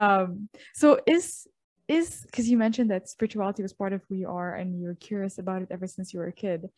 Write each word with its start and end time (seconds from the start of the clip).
Um, 0.00 0.48
so 0.74 1.00
is 1.06 1.46
is 1.88 2.22
because 2.22 2.48
you 2.48 2.58
mentioned 2.58 2.90
that 2.90 3.08
spirituality 3.08 3.62
was 3.62 3.72
part 3.72 3.92
of 3.92 4.02
who 4.08 4.16
you 4.16 4.28
are 4.28 4.54
and 4.54 4.80
you're 4.80 4.96
curious 4.96 5.38
about 5.38 5.62
it 5.62 5.68
ever 5.70 5.86
since 5.86 6.12
you 6.12 6.18
were 6.18 6.26
a 6.26 6.32
kid. 6.32 6.68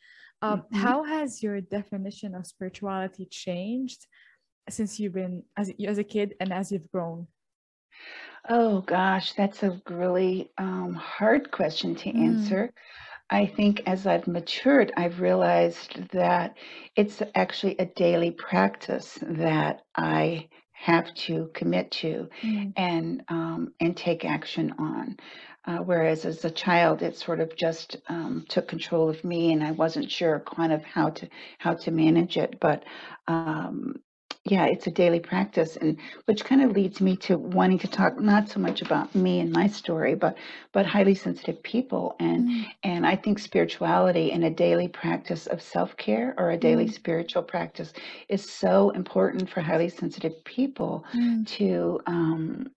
Um, 0.43 0.65
Mhm. 0.71 0.73
how 0.73 1.03
has 1.05 1.43
your 1.43 1.61
definition 1.63 2.35
of 2.35 2.47
spirituality 2.47 3.27
changed 3.27 4.07
since 4.71 5.01
you've 5.01 5.15
been 5.15 5.45
as 5.57 5.73
as 5.87 5.99
a 5.99 6.05
kid 6.05 6.35
and 6.41 6.53
as 6.53 6.73
you've 6.73 6.91
grown? 6.93 7.29
Oh 8.49 8.81
gosh, 8.81 9.33
that's 9.35 9.63
a 9.63 9.81
really 9.89 10.51
um, 10.59 10.95
hard 10.95 11.51
question 11.53 11.95
to 11.97 12.11
Mm, 12.13 12.59
answer. 12.61 12.73
I 13.31 13.47
think 13.47 13.83
as 13.87 14.07
I've 14.07 14.29
matured, 14.29 14.93
I've 14.97 15.21
realized 15.21 16.11
that 16.11 16.57
it's 16.97 17.23
actually 17.35 17.77
a 17.79 17.87
daily 17.87 18.33
practice 18.33 19.19
that 19.23 19.83
I 19.97 20.49
have 20.79 21.13
to 21.15 21.51
commit 21.55 21.91
to 21.91 22.29
mm, 22.43 22.75
and 22.77 23.23
um, 23.29 23.73
and 23.81 23.97
take 23.97 24.25
action 24.25 24.75
on. 24.79 25.17
Uh, 25.67 25.79
whereas 25.79 26.25
as 26.25 26.45
a 26.45 26.51
child, 26.51 27.03
it 27.03 27.17
sort 27.17 27.41
of 27.41 27.55
just 27.57 27.97
um, 28.09 28.45
took 28.49 28.69
control 28.69 29.11
of 29.11 29.23
me, 29.25 29.53
and 29.53 29.63
I 29.63 29.73
wasn't 29.73 30.11
sure 30.11 30.41
kind 30.41 30.73
of 30.73 30.83
how 30.85 31.11
to 31.11 31.29
how 31.59 31.75
to 31.75 31.91
manage 31.91 32.37
it. 32.37 32.59
But 32.61 32.85
um, 33.27 33.97
yeah, 34.45 34.67
it's 34.67 34.87
a 34.87 34.91
daily 34.91 35.21
practice, 35.21 35.77
and 35.77 35.99
which 36.27 36.45
kind 36.45 36.63
of 36.63 36.73
leads 36.73 37.01
me 37.01 37.17
to 37.19 37.37
wanting 37.37 37.79
to 37.81 37.89
talk 37.89 38.19
not 38.21 38.49
so 38.49 38.61
much 38.61 38.83
about 38.83 39.15
me 39.15 39.41
and 39.41 39.53
my 39.53 39.67
story, 39.67 40.15
but 40.15 40.37
but 40.73 40.87
highly 40.87 41.15
sensitive 41.15 41.63
people 41.63 42.17
and 42.21 42.49
mm, 42.49 42.67
and 42.83 43.07
I 43.07 43.17
think 43.17 43.39
spirituality 43.39 44.33
and 44.33 44.45
a 44.45 44.51
daily 44.51 44.89
practice 44.89 45.47
of 45.47 45.61
self-care 45.63 46.35
or 46.39 46.51
a 46.51 46.57
daily 46.59 46.87
mm, 46.87 46.93
spiritual 46.93 47.43
practice 47.43 47.93
is 48.29 48.49
so 48.51 48.91
important 48.91 49.51
for 49.51 49.61
highly 49.61 49.89
sensitive 49.89 50.43
people 50.45 51.05
mm, 51.15 51.47
to 51.59 52.01
um, 52.07 52.69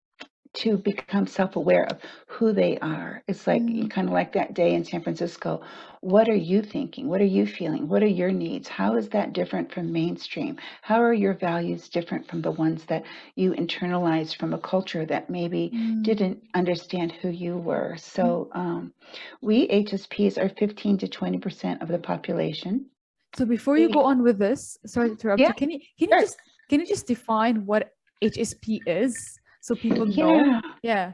to 0.53 0.77
become 0.77 1.25
self-aware 1.25 1.85
of 1.85 1.99
who 2.27 2.51
they 2.51 2.77
are. 2.79 3.23
It's 3.27 3.47
like 3.47 3.61
mm, 3.61 3.89
kind 3.89 4.07
of 4.07 4.13
like 4.13 4.33
that 4.33 4.53
day 4.53 4.73
in 4.73 4.83
San 4.83 5.01
Francisco. 5.01 5.61
What 6.01 6.27
are 6.27 6.35
you 6.35 6.61
thinking? 6.61 7.07
What 7.07 7.21
are 7.21 7.25
you 7.25 7.45
feeling? 7.45 7.87
What 7.87 8.03
are 8.03 8.07
your 8.07 8.31
needs? 8.31 8.67
How 8.67 8.95
is 8.97 9.07
that 9.09 9.33
different 9.33 9.71
from 9.71 9.93
mainstream? 9.93 10.57
How 10.81 11.01
are 11.01 11.13
your 11.13 11.33
values 11.33 11.87
different 11.87 12.27
from 12.27 12.41
the 12.41 12.51
ones 12.51 12.83
that 12.85 13.03
you 13.35 13.53
internalized 13.53 14.37
from 14.37 14.53
a 14.53 14.57
culture 14.59 15.05
that 15.05 15.29
maybe 15.29 15.71
mm, 15.73 16.03
didn't 16.03 16.43
understand 16.53 17.13
who 17.13 17.29
you 17.29 17.57
were? 17.57 17.93
mm. 17.93 17.99
So 17.99 18.49
um, 18.53 18.93
we 19.41 19.67
HSPs 19.69 20.37
are 20.37 20.49
15 20.49 20.97
to 20.99 21.07
20% 21.07 21.81
of 21.81 21.87
the 21.87 21.99
population. 21.99 22.87
So 23.35 23.45
before 23.45 23.77
you 23.77 23.89
go 23.89 24.03
on 24.03 24.23
with 24.23 24.37
this, 24.37 24.77
sorry 24.85 25.09
to 25.09 25.13
interrupt 25.13 25.39
yeah, 25.39 25.49
you. 25.49 25.53
Can 25.53 25.71
you 25.71 25.79
can 25.79 25.87
you 25.99 26.07
sure. 26.09 26.21
just 26.21 26.37
can 26.69 26.79
you 26.81 26.85
just 26.85 27.07
define 27.07 27.65
what 27.65 27.93
HSP 28.21 28.81
is 28.85 29.39
so 29.61 29.75
people 29.75 30.05
know? 30.07 30.61
Yeah. 30.83 31.13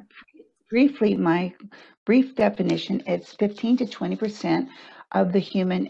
Briefly, 0.70 1.16
my 1.16 1.54
brief 2.06 2.36
definition 2.36 3.04
it's 3.08 3.34
15 3.34 3.78
to 3.78 3.86
20% 3.86 4.68
of 5.14 5.32
the 5.34 5.40
human 5.40 5.90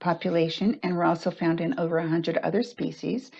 population, 0.00 0.78
and 0.82 0.96
we're 0.96 1.04
also 1.04 1.30
found 1.30 1.60
in 1.60 1.78
over 1.78 1.98
100 1.98 2.38
other 2.38 2.62
species. 2.62 3.30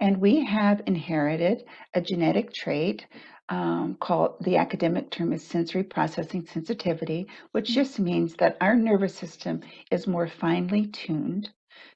And 0.00 0.18
we 0.18 0.44
have 0.44 0.82
inherited 0.86 1.64
a 1.94 2.00
genetic 2.00 2.52
trait 2.52 3.06
um, 3.48 3.96
called 4.00 4.36
the 4.42 4.56
academic 4.56 5.10
term 5.10 5.32
is 5.32 5.44
sensory 5.46 5.84
processing 5.84 6.46
sensitivity, 6.46 7.28
which 7.52 7.70
Mm, 7.70 7.74
just 7.74 7.98
means 8.00 8.34
that 8.36 8.56
our 8.60 8.76
nervous 8.76 9.14
system 9.14 9.60
is 9.90 10.06
more 10.06 10.28
finely 10.28 10.86
tuned 10.88 11.50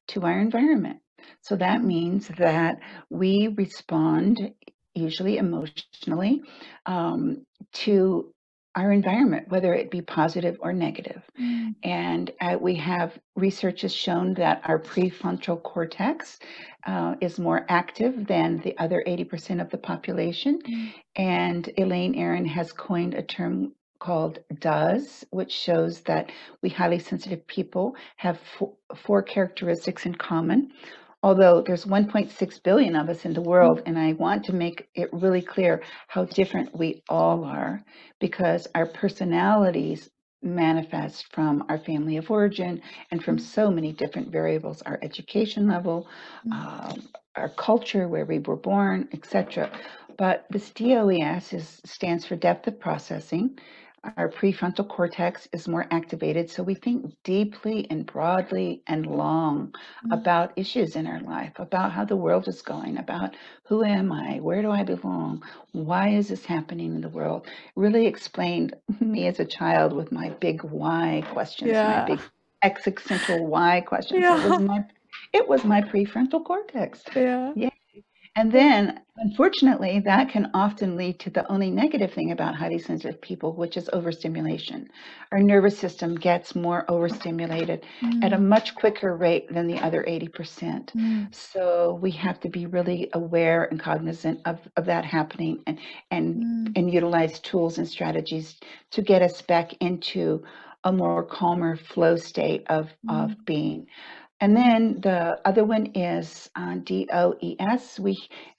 to 0.08 0.22
our 0.22 0.38
environment. 0.40 1.00
So 1.40 1.56
that 1.56 1.82
means 1.82 2.28
that 2.38 2.78
we 3.10 3.48
respond, 3.56 4.52
usually 4.96 5.38
emotionally, 5.38 6.42
um, 6.86 7.44
to 7.72 8.32
our 8.76 8.92
environment, 8.92 9.48
whether 9.48 9.72
it 9.72 9.90
be 9.90 10.02
positive 10.02 10.58
or 10.60 10.72
negative. 10.72 11.22
mm, 11.40 11.74
And 11.82 12.30
uh, 12.42 12.58
we 12.60 12.74
have 12.76 13.18
research 13.34 13.80
has 13.80 13.94
shown 13.94 14.34
that 14.34 14.60
our 14.64 14.78
prefrontal 14.78 15.62
cortex 15.62 16.38
uh, 16.86 17.14
is 17.22 17.38
more 17.38 17.64
active 17.70 18.26
than 18.26 18.58
the 18.58 18.76
other 18.78 19.02
80% 19.06 19.62
of 19.62 19.70
the 19.70 19.78
population. 19.78 20.60
mm, 20.68 20.92
And 21.16 21.70
Elaine 21.78 22.14
Aron 22.16 22.44
has 22.44 22.70
coined 22.72 23.14
a 23.14 23.22
term 23.22 23.72
called 23.98 24.40
DOES, 24.60 25.24
which 25.30 25.52
shows 25.52 26.02
that 26.02 26.30
we 26.62 26.68
highly 26.68 26.98
sensitive 26.98 27.46
people 27.46 27.96
have 28.16 28.38
four, 28.38 28.74
four 28.94 29.22
characteristics 29.22 30.04
in 30.04 30.14
common. 30.14 30.70
Although 31.26 31.62
there's 31.62 31.86
1.6 31.86 32.62
billion 32.62 32.94
of 32.94 33.08
us 33.08 33.24
in 33.24 33.34
the 33.34 33.42
mm, 33.42 33.48
world, 33.48 33.82
and 33.84 33.98
I 33.98 34.12
want 34.12 34.44
to 34.44 34.52
make 34.52 34.88
it 34.94 35.12
really 35.12 35.42
clear 35.42 35.82
how 36.06 36.26
different 36.26 36.78
we 36.78 37.02
all 37.08 37.44
are 37.44 37.82
because 38.20 38.68
our 38.76 38.86
personalities 38.86 40.08
manifest 40.42 41.26
from 41.34 41.64
our 41.68 41.78
family 41.78 42.16
of 42.16 42.30
origin 42.30 42.80
and 43.10 43.24
from 43.24 43.40
so 43.40 43.72
many 43.72 43.92
different 43.92 44.30
variables 44.30 44.82
our 44.82 45.00
education 45.02 45.66
level 45.66 46.08
mm, 46.46 46.52
um, 46.52 47.08
our 47.34 47.48
culture 47.48 48.06
where 48.06 48.26
we 48.26 48.38
were 48.38 48.56
born 48.56 49.08
etc 49.12 49.68
but 50.18 50.46
this 50.50 50.70
DOES 50.70 51.52
is, 51.52 51.80
stands 51.84 52.24
for 52.24 52.36
depth 52.36 52.68
of 52.68 52.78
processing 52.78 53.58
our 54.16 54.28
prefrontal 54.28 54.88
cortex 54.88 55.48
is 55.52 55.68
more 55.68 55.86
activated 55.90 56.50
so 56.50 56.62
we 56.62 56.74
think 56.74 57.14
deeply 57.24 57.86
and 57.90 58.06
broadly 58.06 58.82
and 58.86 59.06
long 59.06 59.74
mm, 60.04 60.10
about 60.12 60.52
issues 60.56 60.96
in 60.96 61.06
our 61.06 61.20
life 61.20 61.52
about 61.58 61.92
how 61.92 62.04
the 62.04 62.16
world 62.16 62.48
is 62.48 62.62
going 62.62 62.98
about 62.98 63.34
who 63.66 63.82
am 63.84 64.12
i 64.12 64.38
where 64.40 64.62
do 64.62 64.70
i 64.70 64.82
belong 64.82 65.42
why 65.72 66.08
is 66.08 66.28
this 66.28 66.44
happening 66.46 66.94
in 66.94 67.00
the 67.02 67.08
world 67.08 67.46
really 67.76 68.06
explained 68.06 68.74
me 69.00 69.26
as 69.26 69.40
a 69.40 69.44
child 69.44 69.92
with 69.92 70.12
my 70.12 70.30
big 70.40 70.62
why 70.64 71.22
questions, 71.28 71.84
my 71.84 71.98
big 71.98 72.20
existential 72.62 73.46
why 73.46 73.80
questions. 73.82 74.30
It 74.30 74.42
was 74.42 74.58
my 74.58 74.80
it 75.32 75.48
was 75.48 75.64
my 75.64 75.82
prefrontal 75.82 76.44
cortex. 76.44 77.04
Yeah. 77.14 77.54
Yeah. 77.54 77.70
And 78.36 78.52
then 78.52 79.00
unfortunately 79.16 79.98
that 80.00 80.28
can 80.28 80.50
often 80.54 80.94
lead 80.96 81.18
to 81.20 81.30
the 81.30 81.50
only 81.50 81.70
negative 81.70 82.12
thing 82.12 82.30
about 82.30 82.56
highly 82.56 82.78
sensitive 82.78 83.20
people, 83.20 83.54
which 83.54 83.76
is 83.76 83.88
overstimulation. 83.92 84.88
Our 85.32 85.40
nervous 85.40 85.78
system 85.78 86.14
gets 86.16 86.54
more 86.54 86.84
overstimulated 86.88 87.84
at 88.22 88.32
a 88.34 88.38
Mm, 88.38 88.40
much 88.40 88.74
quicker 88.74 89.16
rate 89.16 89.52
than 89.52 89.66
the 89.66 89.80
other 89.80 90.04
80%. 90.06 90.94
mm, 90.94 91.32
So 91.32 91.94
we 92.02 92.10
have 92.12 92.38
to 92.40 92.48
be 92.50 92.66
really 92.66 93.08
aware 93.14 93.64
and 93.64 93.80
cognizant 93.80 94.40
of, 94.44 94.68
of 94.76 94.84
that 94.86 95.06
happening 95.06 95.62
and 95.66 95.80
and 96.10 96.44
mm, 96.44 96.76
and 96.76 96.92
utilize 96.92 97.40
tools 97.40 97.78
and 97.78 97.88
strategies 97.88 98.60
to 98.92 99.02
get 99.02 99.22
us 99.22 99.40
back 99.42 99.72
into 99.80 100.44
a 100.84 100.92
more 100.92 101.24
calmer 101.24 101.74
flow 101.76 102.16
state 102.16 102.64
of 102.68 102.94
of 103.08 103.30
mm, 103.30 103.46
being. 103.46 103.86
And 104.40 104.56
then 104.56 105.00
the 105.00 105.40
other 105.46 105.64
one 105.64 105.86
is 105.94 106.50
uh, 106.56 106.76
DOES. 106.84 107.98
We 108.00 108.16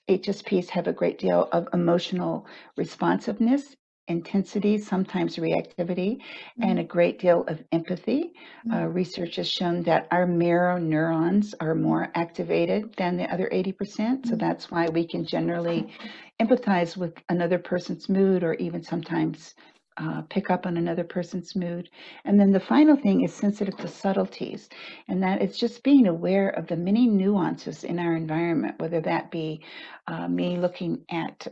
HSPs 0.08 0.70
have 0.70 0.86
a 0.88 0.92
great 0.92 1.18
deal 1.18 1.48
of 1.52 1.68
emotional 1.72 2.46
responsiveness, 2.76 3.76
intensity, 4.08 4.78
sometimes 4.78 5.36
reactivity, 5.36 6.18
and 6.60 6.78
a 6.78 6.84
great 6.84 7.18
deal 7.18 7.44
of 7.48 7.62
empathy. 7.72 8.32
mm, 8.64 8.74
Uh, 8.74 8.86
research 8.86 9.36
has 9.36 9.48
shown 9.48 9.82
that 9.84 10.06
our 10.10 10.26
mirror 10.26 10.78
neurons 10.80 11.54
are 11.60 11.74
more 11.74 12.10
activated 12.14 12.94
than 12.96 13.16
the 13.16 13.32
other 13.32 13.48
80%. 13.52 14.26
So 14.26 14.34
mm, 14.34 14.36
that's 14.36 14.70
why 14.70 14.88
we 14.88 15.06
can 15.06 15.24
generally 15.24 15.88
empathize 16.40 16.96
with 16.96 17.14
another 17.28 17.58
person's 17.58 18.08
mood 18.08 18.42
or 18.42 18.54
even 18.54 18.82
sometimes 18.82 19.54
uh, 19.98 20.22
pick 20.22 20.50
up 20.50 20.66
on 20.66 20.76
another 20.76 21.04
person's 21.04 21.56
mood. 21.56 21.90
And 22.24 22.38
then 22.38 22.52
the 22.52 22.60
final 22.60 22.96
thing 22.96 23.22
is 23.22 23.34
sensitive 23.34 23.76
to 23.78 23.88
subtleties, 23.88 24.68
and 25.08 25.22
that 25.22 25.42
it's 25.42 25.58
just 25.58 25.82
being 25.82 26.06
aware 26.06 26.50
of 26.50 26.66
the 26.66 26.76
many 26.76 27.06
nuances 27.06 27.84
in 27.84 27.98
our 27.98 28.16
environment, 28.16 28.78
whether 28.78 29.00
that 29.02 29.30
be 29.30 29.62
uh, 30.06 30.28
me 30.28 30.56
looking 30.56 31.04
at 31.10 31.46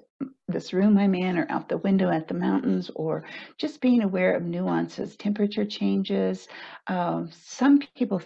this 0.49 0.73
room 0.73 0.97
I'm 0.99 1.15
in 1.15 1.39
or 1.39 1.47
out 1.51 1.69
the 1.69 1.79
window 1.79 2.11
at 2.11 2.29
the 2.29 2.35
mountains, 2.35 2.91
or 2.95 3.25
just 3.59 3.81
being 3.81 4.03
aware 4.03 4.37
of 4.37 4.45
nuances, 4.45 5.17
temperature 5.17 5.65
changes. 5.65 6.49
Um, 6.87 7.31
some 7.33 7.81
people 7.97 8.23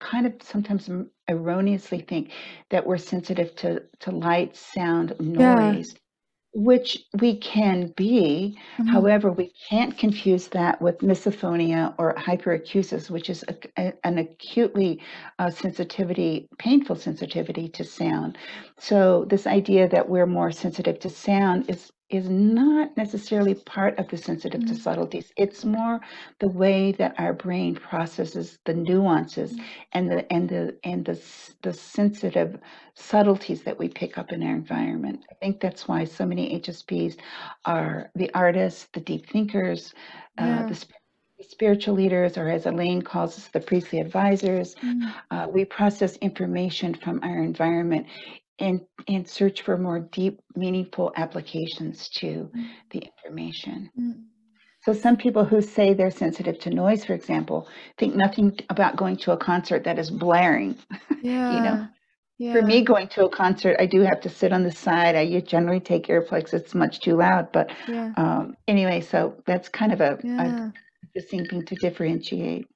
kind 0.00 0.26
of 0.26 0.34
sometimes 0.42 0.90
erroneously 1.28 2.00
think 2.00 2.32
that 2.70 2.86
we're 2.86 2.98
sensitive 2.98 3.54
to, 3.56 3.82
to 4.00 4.10
light, 4.10 4.56
sound, 4.56 5.14
Yeah. 5.18 5.82
Which 6.56 6.98
we 7.20 7.36
can 7.38 7.94
be. 7.96 8.58
mhm, 8.78 8.86
However, 8.86 9.32
we 9.32 9.52
can't 9.70 9.98
confuse 9.98 10.48
that 10.50 10.82
with 10.82 11.00
misophonia 11.00 11.94
or 11.98 12.14
hyperacusis, 12.16 13.10
which 13.10 13.30
is 13.30 13.44
a, 13.48 13.56
a- 13.78 13.94
an 14.04 14.18
acutely 14.18 15.02
uh, 15.40 15.50
sensitivity, 15.50 16.48
painful 16.58 16.96
sensitivity 16.96 17.68
to 17.70 17.84
sound. 17.84 18.38
So, 18.80 19.26
this 19.26 19.46
idea 19.46 19.88
that 19.90 20.08
we're 20.10 20.26
more 20.26 20.52
sensitive 20.52 21.00
to 21.00 21.10
sound 21.10 21.70
is 21.70 21.92
is 22.10 22.28
not 22.28 22.96
necessarily 22.96 23.54
part 23.54 23.98
of 23.98 24.08
the 24.08 24.16
sensitive 24.16 24.64
to 24.66 24.74
Mm. 24.74 24.78
subtleties. 24.78 25.32
It's 25.36 25.64
more 25.64 26.00
the 26.38 26.48
way 26.48 26.92
that 26.92 27.18
our 27.18 27.32
brain 27.32 27.74
processes 27.74 28.58
the 28.64 28.74
nuances 28.74 29.56
Mm. 29.56 29.64
and 29.92 30.10
the 30.10 30.32
and 30.32 30.48
the 30.48 30.78
and 30.84 31.04
the 31.04 31.20
the 31.62 31.72
sensitive 31.72 32.58
subtleties 32.94 33.62
that 33.64 33.78
we 33.78 33.88
pick 33.88 34.18
up 34.18 34.32
in 34.32 34.42
our 34.42 34.54
environment. 34.54 35.24
I 35.30 35.34
think 35.34 35.60
that's 35.60 35.88
why 35.88 36.04
so 36.04 36.26
many 36.26 36.54
HSPs 36.60 37.16
are 37.64 38.10
the 38.14 38.30
artists, 38.34 38.86
the 38.92 39.00
deep 39.00 39.28
thinkers, 39.28 39.92
uh, 40.38 40.44
Yeah. 40.46 40.66
the, 40.66 40.74
sp- 40.78 40.94
the 41.38 41.44
spiritual 41.44 41.94
leaders, 41.94 42.38
or 42.38 42.48
as 42.48 42.66
Elaine 42.66 43.02
calls 43.02 43.36
us, 43.36 43.48
the 43.48 43.60
priestly 43.60 44.00
advisors. 44.00 44.74
Mm. 44.76 45.12
Uh, 45.30 45.48
we 45.52 45.64
process 45.64 46.16
information 46.18 46.94
from 46.94 47.20
our 47.24 47.42
environment 47.42 48.06
and 48.58 48.80
and 49.08 49.28
search 49.28 49.62
for 49.62 49.76
more 49.78 50.00
deep, 50.00 50.40
meaningful 50.56 51.12
applications 51.16 52.08
to 52.10 52.50
Mm. 52.54 52.66
the 52.90 52.98
information. 53.00 53.90
Mm. 53.98 54.24
So 54.82 54.92
some 54.92 55.16
people 55.16 55.44
who 55.44 55.60
say 55.62 55.94
they're 55.94 56.10
sensitive 56.10 56.58
to 56.60 56.70
noise, 56.70 57.04
for 57.04 57.14
example, 57.14 57.68
think 57.98 58.14
nothing 58.14 58.56
about 58.70 58.96
going 58.96 59.16
to 59.18 59.32
a 59.32 59.36
concert 59.36 59.84
that 59.84 59.98
is 59.98 60.10
blaring. 60.10 60.76
Yeah. 61.22 61.76
For 61.76 61.88
Yeah. 62.38 62.52
for 62.60 62.62
me, 62.62 62.82
going 62.82 63.08
to 63.08 63.26
a 63.26 63.30
concert, 63.30 63.76
I 63.80 63.86
do 63.86 64.00
have 64.02 64.20
to 64.22 64.28
sit 64.28 64.52
on 64.52 64.62
the 64.62 64.70
side. 64.72 65.16
i 65.16 65.40
generally 65.40 65.80
take 65.80 66.06
earplugs. 66.08 66.54
It's 66.54 66.74
much 66.74 67.00
too 67.00 67.16
loud. 67.16 67.50
But 67.52 67.70
Yeah. 67.86 68.12
um, 68.16 68.56
anyway, 68.68 69.00
so 69.00 69.42
that's 69.46 69.68
kind 69.68 69.92
of 69.92 70.00
a, 70.00 70.18
a 70.38 70.44
Yeah. 70.46 70.70
interesting 71.04 71.48
thing 71.48 71.64
to 71.66 71.76
differentiate. 71.76 72.68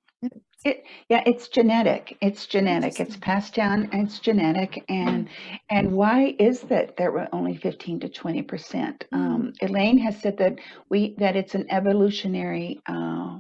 It, 0.65 0.85
yeah, 1.09 1.23
it's 1.25 1.49
genetic. 1.49 2.19
It's 2.21 2.47
genetic. 2.47 3.01
It's 3.01 3.17
passed 3.17 3.55
down 3.55 3.89
and 3.93 4.07
it's 4.07 4.19
genetic. 4.19 4.85
And 4.91 5.29
and 5.71 5.93
why 5.93 6.37
is 6.39 6.61
that 6.63 6.97
there 6.99 7.13
we're 7.13 7.29
only 7.33 7.57
15 7.57 8.01
to 8.01 8.09
20 8.11 8.43
percent? 8.43 9.07
Mm. 9.13 9.19
Um, 9.19 9.53
Elaine 9.63 9.99
has 9.99 10.21
said 10.21 10.37
that 10.39 10.57
we 10.91 11.15
that 11.19 11.35
it's 11.35 11.55
an 11.55 11.67
evolutionary 11.71 12.79
uh, 12.87 13.39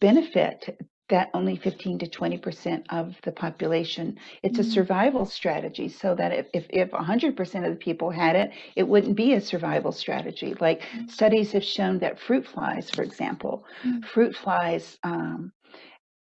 benefit 0.00 0.78
that 1.10 1.28
only 1.34 1.56
15 1.56 1.98
to 2.00 2.08
20 2.08 2.38
percent 2.38 2.86
of 2.90 3.16
the 3.22 3.32
population. 3.32 4.16
It's 4.42 4.58
a 4.58 4.62
Mm. 4.62 4.72
survival 4.72 5.26
strategy, 5.26 5.88
so 5.88 6.14
that 6.16 6.32
if 6.32 6.46
if, 6.54 6.66
if 6.70 6.92
100 6.92 7.36
percent 7.36 7.66
of 7.66 7.70
the 7.72 7.78
people 7.78 8.10
had 8.10 8.34
it, 8.36 8.50
it 8.76 8.88
wouldn't 8.88 9.16
be 9.16 9.34
a 9.34 9.40
survival 9.40 9.92
strategy. 9.92 10.54
Like 10.60 10.82
Mm. 10.82 11.08
studies 11.10 11.52
have 11.52 11.64
shown 11.64 12.00
that 12.00 12.18
fruit 12.18 12.46
flies, 12.48 12.90
for 12.90 13.02
example, 13.02 13.64
Mm. 13.84 14.04
fruit 14.04 14.34
flies. 14.34 14.98
Um, 15.04 15.52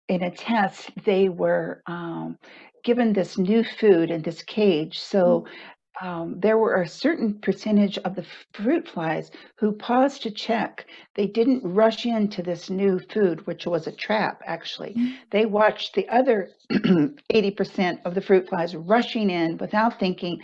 in 0.07 0.23
a 0.23 0.31
test, 0.31 0.91
they 1.03 1.29
were 1.29 1.81
um, 1.87 2.37
given 2.83 3.13
this 3.13 3.37
new 3.37 3.63
food 3.63 4.11
in 4.11 4.21
this 4.21 4.41
cage. 4.43 4.99
So 4.99 5.45
um, 6.01 6.39
there 6.39 6.57
were 6.57 6.81
a 6.81 6.87
certain 6.87 7.39
percentage 7.39 7.97
of 7.99 8.15
the 8.15 8.25
fruit 8.53 8.87
flies 8.87 9.31
who 9.57 9.71
paused 9.71 10.23
to 10.23 10.31
check. 10.31 10.85
They 11.15 11.27
didn't 11.27 11.63
rush 11.63 12.05
into 12.05 12.43
this 12.43 12.69
new 12.69 12.99
food, 12.99 13.47
which 13.47 13.65
was 13.65 13.87
a 13.87 13.91
trap, 13.91 14.41
actually. 14.45 14.93
Mm. 14.93 15.13
They 15.31 15.45
watched 15.45 15.95
the 15.95 16.07
other 16.09 16.49
80% 16.71 17.99
of 18.05 18.13
the 18.13 18.21
fruit 18.21 18.49
flies 18.49 18.75
rushing 18.75 19.29
in 19.29 19.57
without 19.57 19.99
thinking, 19.99 20.41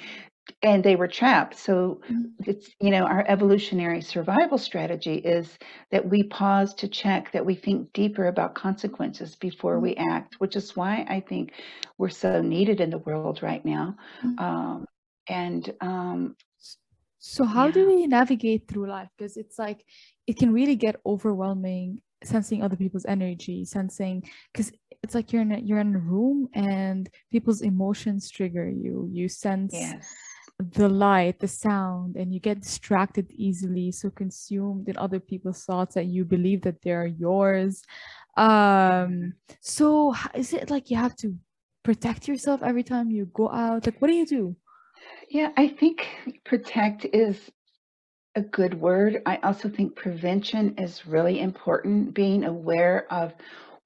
and 0.62 0.83
they 0.83 0.95
were 0.95 1.07
trapped. 1.07 1.56
So 1.57 2.01
Mm. 2.09 2.31
it's, 2.45 2.69
you 2.80 2.89
know, 2.92 3.03
our 3.06 3.24
evolutionary 3.27 4.01
survival 4.01 4.57
strategy 4.57 5.15
is 5.15 5.57
that 5.92 6.07
we 6.09 6.24
pause 6.24 6.74
to 6.75 6.88
check, 6.88 7.31
that 7.31 7.45
we 7.45 7.56
think 7.56 7.92
deeper 7.94 8.27
about 8.27 8.56
consequences 8.56 9.36
before 9.36 9.77
Mm. 9.77 9.81
we 9.81 9.95
act, 9.95 10.36
which 10.39 10.56
is 10.56 10.75
why 10.75 11.06
I 11.09 11.19
think 11.21 11.53
we're 11.98 12.09
so 12.09 12.42
needed 12.42 12.81
in 12.81 12.89
the 12.89 12.98
world 13.00 13.42
right 13.44 13.63
now. 13.65 13.95
Mm. 14.24 14.39
Um, 14.39 14.86
and 15.27 15.74
um, 15.81 16.36
So 17.19 17.45
how 17.45 17.69
do 17.69 17.86
we 17.88 18.07
navigate 18.07 18.68
through 18.68 18.88
life? 18.89 19.09
Because 19.18 19.38
it's 19.38 19.59
like 19.59 19.86
it 20.27 20.38
can 20.38 20.51
really 20.54 20.75
get 20.75 20.95
overwhelming 21.06 22.01
sensing 22.24 22.62
other 22.63 22.75
people's 22.75 23.06
energy, 23.06 23.65
sensing 23.65 24.24
because 24.51 24.71
it's 25.04 25.13
like 25.15 25.31
you're 25.31 25.42
in 25.42 25.51
a, 25.51 25.59
you're 25.59 25.80
in 25.80 25.95
a 25.95 26.00
room 26.00 26.47
and 26.54 27.09
people's 27.31 27.62
emotions 27.62 28.30
trigger 28.30 28.69
you. 28.69 29.09
You 29.12 29.27
sense 29.30 29.74
yes, 29.74 30.07
the 30.62 30.90
light, 30.90 31.40
the 31.40 31.48
sound, 31.48 32.16
and 32.16 32.34
you 32.34 32.40
get 32.40 32.62
distracted 32.62 33.31
easily, 33.31 33.92
so 33.92 34.10
consumed 34.10 34.88
in 34.88 34.98
other 34.98 35.19
people's 35.19 35.63
thoughts 35.63 35.96
that 35.96 36.06
you 36.06 36.25
believe 36.25 36.62
that 36.62 36.81
they're 36.81 37.08
yours. 37.08 37.84
Um, 38.38 39.34
so 39.60 40.13
is 40.34 40.54
it 40.54 40.69
like 40.69 40.90
you 40.90 40.98
have 40.98 41.16
to 41.18 41.36
protect 41.84 42.28
yourself 42.28 42.63
every 42.63 42.84
time 42.84 43.12
you 43.12 43.25
go 43.34 43.50
out? 43.50 43.86
Like, 43.86 44.02
what 44.02 44.08
do 44.08 44.16
you 44.16 44.25
do? 44.25 44.56
yeah, 45.31 45.52
I 45.56 45.69
think 45.69 46.08
protect 46.44 47.06
is 47.06 47.52
a 48.36 48.42
good 48.42 48.80
word. 48.80 49.22
I 49.25 49.38
also 49.38 49.69
think 49.69 49.96
prevention 49.96 50.75
is 50.78 51.07
really 51.07 51.40
important, 51.40 52.14
being 52.14 52.44
aware 52.44 53.12
of 53.12 53.34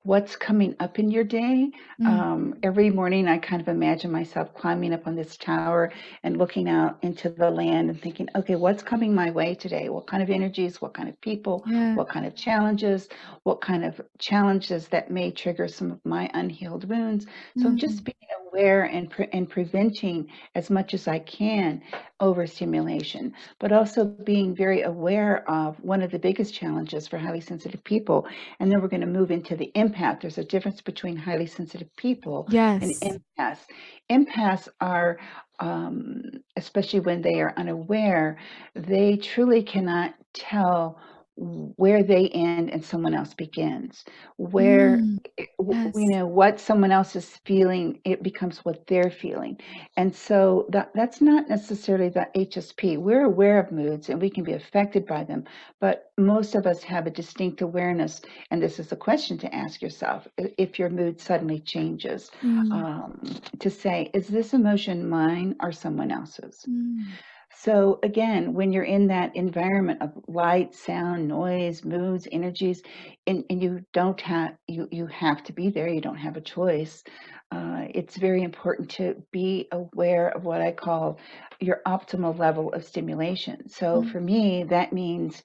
what's 0.06 0.36
coming 0.36 0.76
up 0.80 1.00
in 1.00 1.12
your 1.12 1.24
day. 1.24 1.72
Mm, 2.00 2.30
Um, 2.30 2.56
every 2.64 2.90
morning, 2.92 3.28
I 3.28 3.38
kind 3.40 3.62
of 3.62 3.68
imagine 3.68 4.12
myself 4.12 4.54
climbing 4.54 4.94
up 4.94 5.08
on 5.08 5.16
this 5.16 5.36
tower 5.38 5.92
and 6.24 6.38
looking 6.38 6.70
out 6.70 7.04
into 7.04 7.30
the 7.30 7.50
land 7.50 7.90
and 7.90 8.00
thinking, 8.02 8.28
okay, 8.36 8.56
what's 8.56 8.84
coming 8.84 9.14
my 9.16 9.32
way 9.32 9.56
today? 9.56 9.90
What 9.90 10.08
kind 10.08 10.22
of 10.24 10.30
energies? 10.30 10.82
What 10.82 10.94
kind 10.94 11.10
of 11.10 11.20
people? 11.22 11.66
yeah. 11.66 11.96
What 11.96 12.10
kind 12.10 12.26
of 12.26 12.36
challenges? 12.36 13.10
What 13.44 13.62
kind 13.62 13.84
of 13.84 14.00
challenges 14.20 14.88
that 14.90 15.12
may 15.12 15.32
trigger 15.32 15.68
some 15.68 15.92
of 15.92 16.00
my 16.06 16.30
unhealed 16.34 16.88
wounds? 16.90 17.26
So 17.58 17.74
Mm, 17.76 17.76
just 17.76 18.06
being 18.06 18.16
aware 18.56 18.84
and 18.86 19.10
pre- 19.10 19.28
and 19.34 19.50
preventing 19.50 20.30
as 20.56 20.70
much 20.70 20.94
as 20.94 21.08
I 21.08 21.20
can 21.20 21.82
overstimulation, 22.20 23.34
but 23.60 23.72
also 23.72 24.06
being 24.06 24.56
very 24.56 24.82
aware 24.84 25.50
of 25.50 25.80
one 25.84 26.02
of 26.02 26.12
the 26.12 26.20
biggest 26.20 26.54
challenges 26.54 27.08
for 27.08 27.18
highly 27.18 27.42
sensitive 27.42 27.84
people. 27.84 28.28
And 28.60 28.72
then 28.72 28.82
we're 28.82 28.88
going 28.88 29.02
to 29.02 29.08
move 29.08 29.32
into 29.32 29.56
the 29.56 29.72
empath. 29.76 30.22
There's 30.22 30.38
a 30.38 30.44
difference 30.44 30.82
between 30.82 31.18
highly 31.18 31.48
sensitive 31.48 31.96
people 31.98 32.50
and 32.82 32.92
Yes. 32.92 33.20
empaths. 33.40 33.66
Empaths 34.10 34.70
are, 34.82 35.20
um, 35.60 36.22
especially 36.56 37.02
when 37.02 37.22
they 37.22 37.42
are 37.42 37.54
unaware, 37.58 38.38
they 38.76 39.18
truly 39.18 39.64
cannot 39.64 40.16
tell 40.34 41.00
where 41.38 42.04
they 42.04 42.30
end 42.30 42.64
and 42.64 42.84
someone 42.84 43.14
else 43.14 43.26
begins. 43.28 44.06
Where 44.38 45.00
Mm, 45.00 45.20
yes. 45.70 45.96
you 45.96 46.08
know 46.08 46.26
what 46.28 46.60
someone 46.60 46.92
else 46.92 47.16
is 47.16 47.38
feeling, 47.46 48.00
it 48.06 48.24
becomes 48.24 48.64
what 48.66 48.88
they're 48.88 49.10
feeling, 49.10 49.58
and 49.98 50.16
so 50.16 50.66
that 50.70 50.92
that's 50.94 51.22
not 51.22 51.50
necessarily 51.50 52.10
the 52.10 52.28
HSP. 52.36 52.98
We're 52.98 53.24
aware 53.26 53.60
of 53.60 53.72
moods 53.72 54.10
and 54.10 54.22
we 54.22 54.30
can 54.30 54.44
be 54.44 54.54
affected 54.54 55.06
by 55.06 55.24
them, 55.24 55.44
but 55.80 56.12
most 56.18 56.56
of 56.56 56.66
us 56.66 56.84
have 56.84 57.06
a 57.08 57.12
distinct 57.12 57.62
awareness. 57.62 58.22
And 58.52 58.62
this 58.62 58.80
is 58.80 58.92
a 58.92 58.96
question 58.98 59.38
to 59.40 59.54
ask 59.56 59.82
yourself: 59.82 60.28
if 60.38 60.80
your 60.80 60.90
mood 60.90 61.20
suddenly 61.20 61.60
changes 61.60 62.32
Mm, 62.44 62.72
um, 62.72 63.22
to 63.60 63.70
say, 63.70 64.10
is 64.14 64.28
this 64.28 64.54
emotion 64.54 65.08
mine 65.10 65.56
or 65.62 65.72
someone 65.72 66.12
else's? 66.12 66.68
mm, 66.68 67.18
So 67.56 68.00
again, 68.04 68.54
when 68.54 68.72
you're 68.74 68.84
in 68.84 69.08
that 69.08 69.36
environment 69.36 70.02
of 70.02 70.12
light, 70.28 70.76
sound, 70.76 71.28
noise, 71.28 71.84
moods, 71.86 72.28
energies, 72.32 72.84
and, 73.28 73.44
and 73.50 73.64
you 73.64 73.82
don't 73.94 74.20
have 74.22 74.56
you 74.68 74.88
you 74.92 75.08
have 75.08 75.44
to 75.46 75.54
be 75.54 75.70
there, 75.70 75.88
you 75.88 76.02
don't 76.02 76.18
have 76.18 76.38
a 76.38 76.42
choice. 76.42 77.04
Uh, 77.52 77.86
it's 77.94 78.18
very 78.18 78.44
important 78.44 78.90
to 78.92 79.16
be 79.32 79.68
aware 79.72 80.30
of 80.30 80.46
what 80.46 80.62
I 80.62 80.72
call 80.74 81.20
your 81.62 81.82
optimal 81.88 82.38
level 82.38 82.74
of 82.74 82.84
stimulation. 82.86 83.70
So 83.70 84.02
mm, 84.02 84.12
for 84.12 84.20
me, 84.22 84.64
that 84.70 84.94
means 84.94 85.44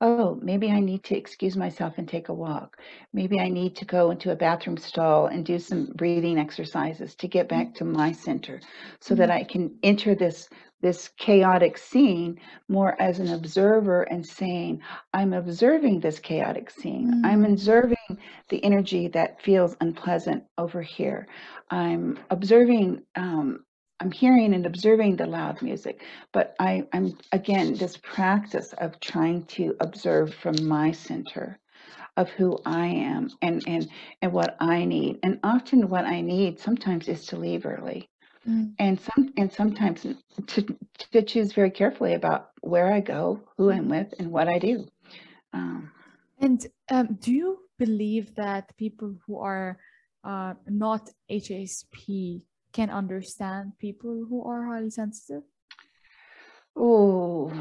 oh, 0.00 0.38
maybe 0.42 0.70
I 0.70 0.80
need 0.80 1.02
to 1.04 1.16
excuse 1.16 1.56
myself 1.56 1.94
and 1.98 2.08
take 2.08 2.28
a 2.28 2.34
walk. 2.34 2.76
Maybe 3.12 3.40
I 3.40 3.48
need 3.48 3.76
to 3.76 3.84
go 3.84 4.10
into 4.10 4.30
a 4.30 4.36
bathroom 4.36 4.76
stall 4.76 5.26
and 5.26 5.44
do 5.44 5.58
some 5.58 5.88
breathing 5.96 6.38
exercises 6.38 7.16
to 7.16 7.28
get 7.28 7.48
mm, 7.52 7.58
back 7.58 7.74
to 7.74 7.84
my 7.84 8.12
center 8.12 8.60
so 9.00 9.14
that 9.16 9.30
mm, 9.30 9.32
I 9.32 9.44
can 9.44 9.76
enter 9.82 10.14
this 10.14 10.48
this 10.80 11.08
chaotic 11.18 11.76
scene 11.78 12.40
more 12.68 13.00
as 13.00 13.18
an 13.18 13.32
observer 13.32 14.02
and 14.04 14.24
saying, 14.24 14.80
I'm 15.12 15.32
observing 15.32 16.00
this 16.00 16.18
chaotic 16.18 16.70
scene. 16.70 17.22
I'm 17.24 17.44
mm, 17.44 17.52
observing 17.52 18.18
the 18.48 18.62
energy 18.64 19.08
that 19.08 19.42
feels 19.42 19.76
unpleasant 19.80 20.44
over 20.56 20.82
here. 20.82 21.26
I'm 21.70 22.18
observing 22.30 23.02
um, 23.16 23.64
I'm 24.00 24.12
hearing 24.12 24.54
and 24.54 24.64
observing 24.64 25.16
the 25.16 25.26
loud 25.26 25.60
music, 25.60 26.04
but 26.32 26.54
I, 26.60 26.86
I'm 26.92 27.18
again 27.32 27.74
this 27.74 27.96
practice 27.96 28.72
of 28.74 29.00
trying 29.00 29.44
to 29.46 29.74
observe 29.80 30.32
from 30.34 30.68
my 30.68 30.92
center 30.92 31.58
of 32.16 32.30
who 32.30 32.58
I 32.64 32.86
am 32.86 33.30
and 33.42 33.62
and 33.66 33.88
and 34.22 34.32
what 34.32 34.56
I 34.60 34.84
need. 34.84 35.18
And 35.24 35.40
often 35.42 35.88
what 35.88 36.04
I 36.04 36.20
need 36.20 36.60
sometimes 36.60 37.08
is 37.08 37.26
to 37.26 37.36
leave 37.36 37.66
early. 37.66 38.08
Mm. 38.48 38.72
And 38.78 39.00
some 39.00 39.32
and 39.36 39.52
sometimes 39.52 40.06
to 40.46 40.76
to 41.12 41.22
choose 41.22 41.52
very 41.52 41.70
carefully 41.70 42.14
about 42.14 42.50
where 42.60 42.92
I 42.92 43.00
go, 43.00 43.40
who 43.56 43.70
I'm 43.70 43.88
with, 43.88 44.14
and 44.18 44.30
what 44.30 44.48
I 44.48 44.58
do. 44.58 44.86
Um, 45.52 45.90
And 46.40 46.66
um, 46.90 47.18
do 47.20 47.32
you 47.32 47.58
believe 47.78 48.34
that 48.36 48.76
people 48.76 49.14
who 49.26 49.38
are 49.38 49.78
uh, 50.24 50.54
not 50.66 51.10
HSP 51.30 52.42
can 52.72 52.90
understand 52.90 53.72
people 53.78 54.26
who 54.28 54.44
are 54.44 54.66
highly 54.66 54.90
sensitive? 54.90 55.42
oh, 56.76 57.52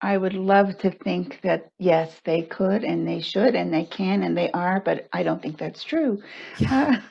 I 0.00 0.16
would 0.16 0.34
love 0.34 0.78
to 0.78 0.90
think 0.90 1.40
that 1.42 1.70
yes, 1.78 2.20
they 2.24 2.42
could 2.42 2.84
and 2.84 3.06
they 3.08 3.20
should 3.20 3.54
and 3.54 3.72
they 3.72 3.84
can 3.84 4.22
and 4.22 4.36
they 4.36 4.50
are, 4.52 4.80
but 4.80 5.08
I 5.12 5.22
don't 5.22 5.42
think 5.42 5.58
that's 5.58 5.84
true. 5.84 6.22
Yeah. 6.58 7.02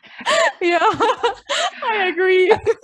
yeah. 0.62 0.80
I 1.84 2.08
agree. 2.08 2.58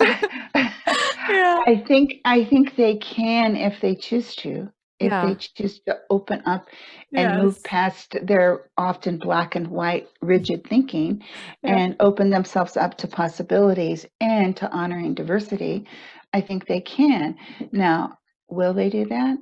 yeah. 1.28 1.64
I 1.66 1.76
think 1.86 2.14
I 2.24 2.44
think 2.44 2.76
they 2.76 2.96
can 2.96 3.56
if 3.56 3.80
they 3.80 3.94
choose 3.94 4.34
to. 4.36 4.70
If 5.00 5.12
Yeah. 5.12 5.20
they 5.20 5.36
choose 5.36 5.80
to 5.86 5.98
open 6.10 6.42
up 6.46 6.68
and 7.16 7.36
Yes. 7.36 7.36
move 7.36 7.62
past 7.64 8.16
their 8.22 8.70
often 8.78 9.18
black 9.18 9.54
and 9.56 9.68
white 9.68 10.08
rigid 10.22 10.66
thinking 10.66 11.22
Yeah. 11.62 11.80
and 11.82 11.96
open 12.00 12.30
themselves 12.30 12.76
up 12.76 12.96
to 12.98 13.08
possibilities 13.08 14.06
and 14.20 14.56
to 14.58 14.70
honoring 14.70 15.14
diversity, 15.14 15.86
I 16.32 16.40
think 16.40 16.66
they 16.66 16.80
can. 16.80 17.36
Now, 17.72 18.18
will 18.48 18.74
they 18.74 18.90
do 18.90 19.06
that? 19.06 19.38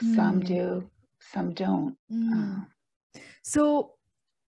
Some 0.00 0.40
Mm, 0.40 0.46
do, 0.46 0.90
some 1.20 1.54
don't. 1.54 1.96
mm. 2.10 2.60
Uh, 2.62 2.64
So, 3.42 3.94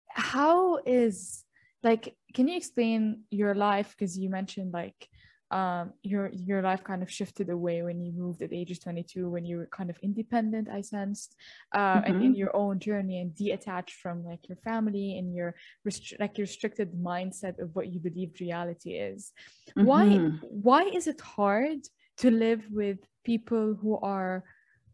how 0.09 0.77
is 0.85 1.45
like, 1.83 2.15
can 2.33 2.47
you 2.47 2.57
explain 2.57 3.23
your 3.31 3.55
life? 3.55 3.95
Because 3.97 4.17
you 4.17 4.29
mentioned 4.29 4.73
like 4.73 5.09
um 5.51 5.91
your 6.01 6.29
your 6.31 6.61
life 6.61 6.81
kind 6.83 7.03
of 7.03 7.11
shifted 7.11 7.49
away 7.49 7.83
when 7.83 7.99
you 7.99 8.13
moved 8.13 8.41
at 8.41 8.49
the 8.51 8.57
age 8.57 8.71
of 8.71 8.79
22 8.81 9.29
when 9.29 9.43
you 9.45 9.57
were 9.57 9.67
kind 9.67 9.89
of 9.89 9.97
independent 10.01 10.69
i 10.69 10.79
sensed 10.79 11.35
uh, 11.75 11.99
and 12.05 12.21
in 12.21 12.33
mhm, 12.33 12.35
your 12.35 12.55
own 12.55 12.79
journey 12.79 13.19
and 13.19 13.35
detached 13.35 13.95
from 13.95 14.23
like 14.23 14.47
your 14.47 14.55
family 14.63 15.17
and 15.17 15.35
your 15.35 15.53
restri- 15.85 16.19
like 16.21 16.37
your 16.37 16.45
restricted 16.45 16.93
mindset 16.93 17.59
of 17.59 17.75
what 17.75 17.87
you 17.91 17.99
believed 17.99 18.39
reality 18.39 18.91
is 18.91 19.33
why 19.75 20.05
mhm. 20.13 20.39
why 20.39 20.83
is 20.83 21.07
it 21.07 21.19
hard 21.19 21.79
to 22.17 22.31
live 22.31 22.63
with 22.71 22.99
people 23.25 23.75
who 23.81 23.97
are 23.99 24.43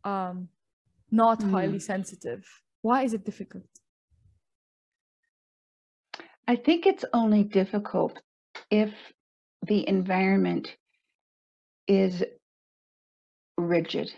um 0.03 0.49
not 1.11 1.43
highly 1.43 1.79
Mm. 1.79 1.81
sensitive 1.81 2.45
why 2.81 3.03
is 3.03 3.13
it 3.13 3.25
difficult 3.25 3.65
I 6.47 6.55
think 6.55 6.85
it's 6.85 7.05
only 7.13 7.43
difficult 7.43 8.21
if 8.71 8.93
the 9.67 9.87
environment 9.87 10.75
is 11.87 12.23
rigid. 13.57 14.13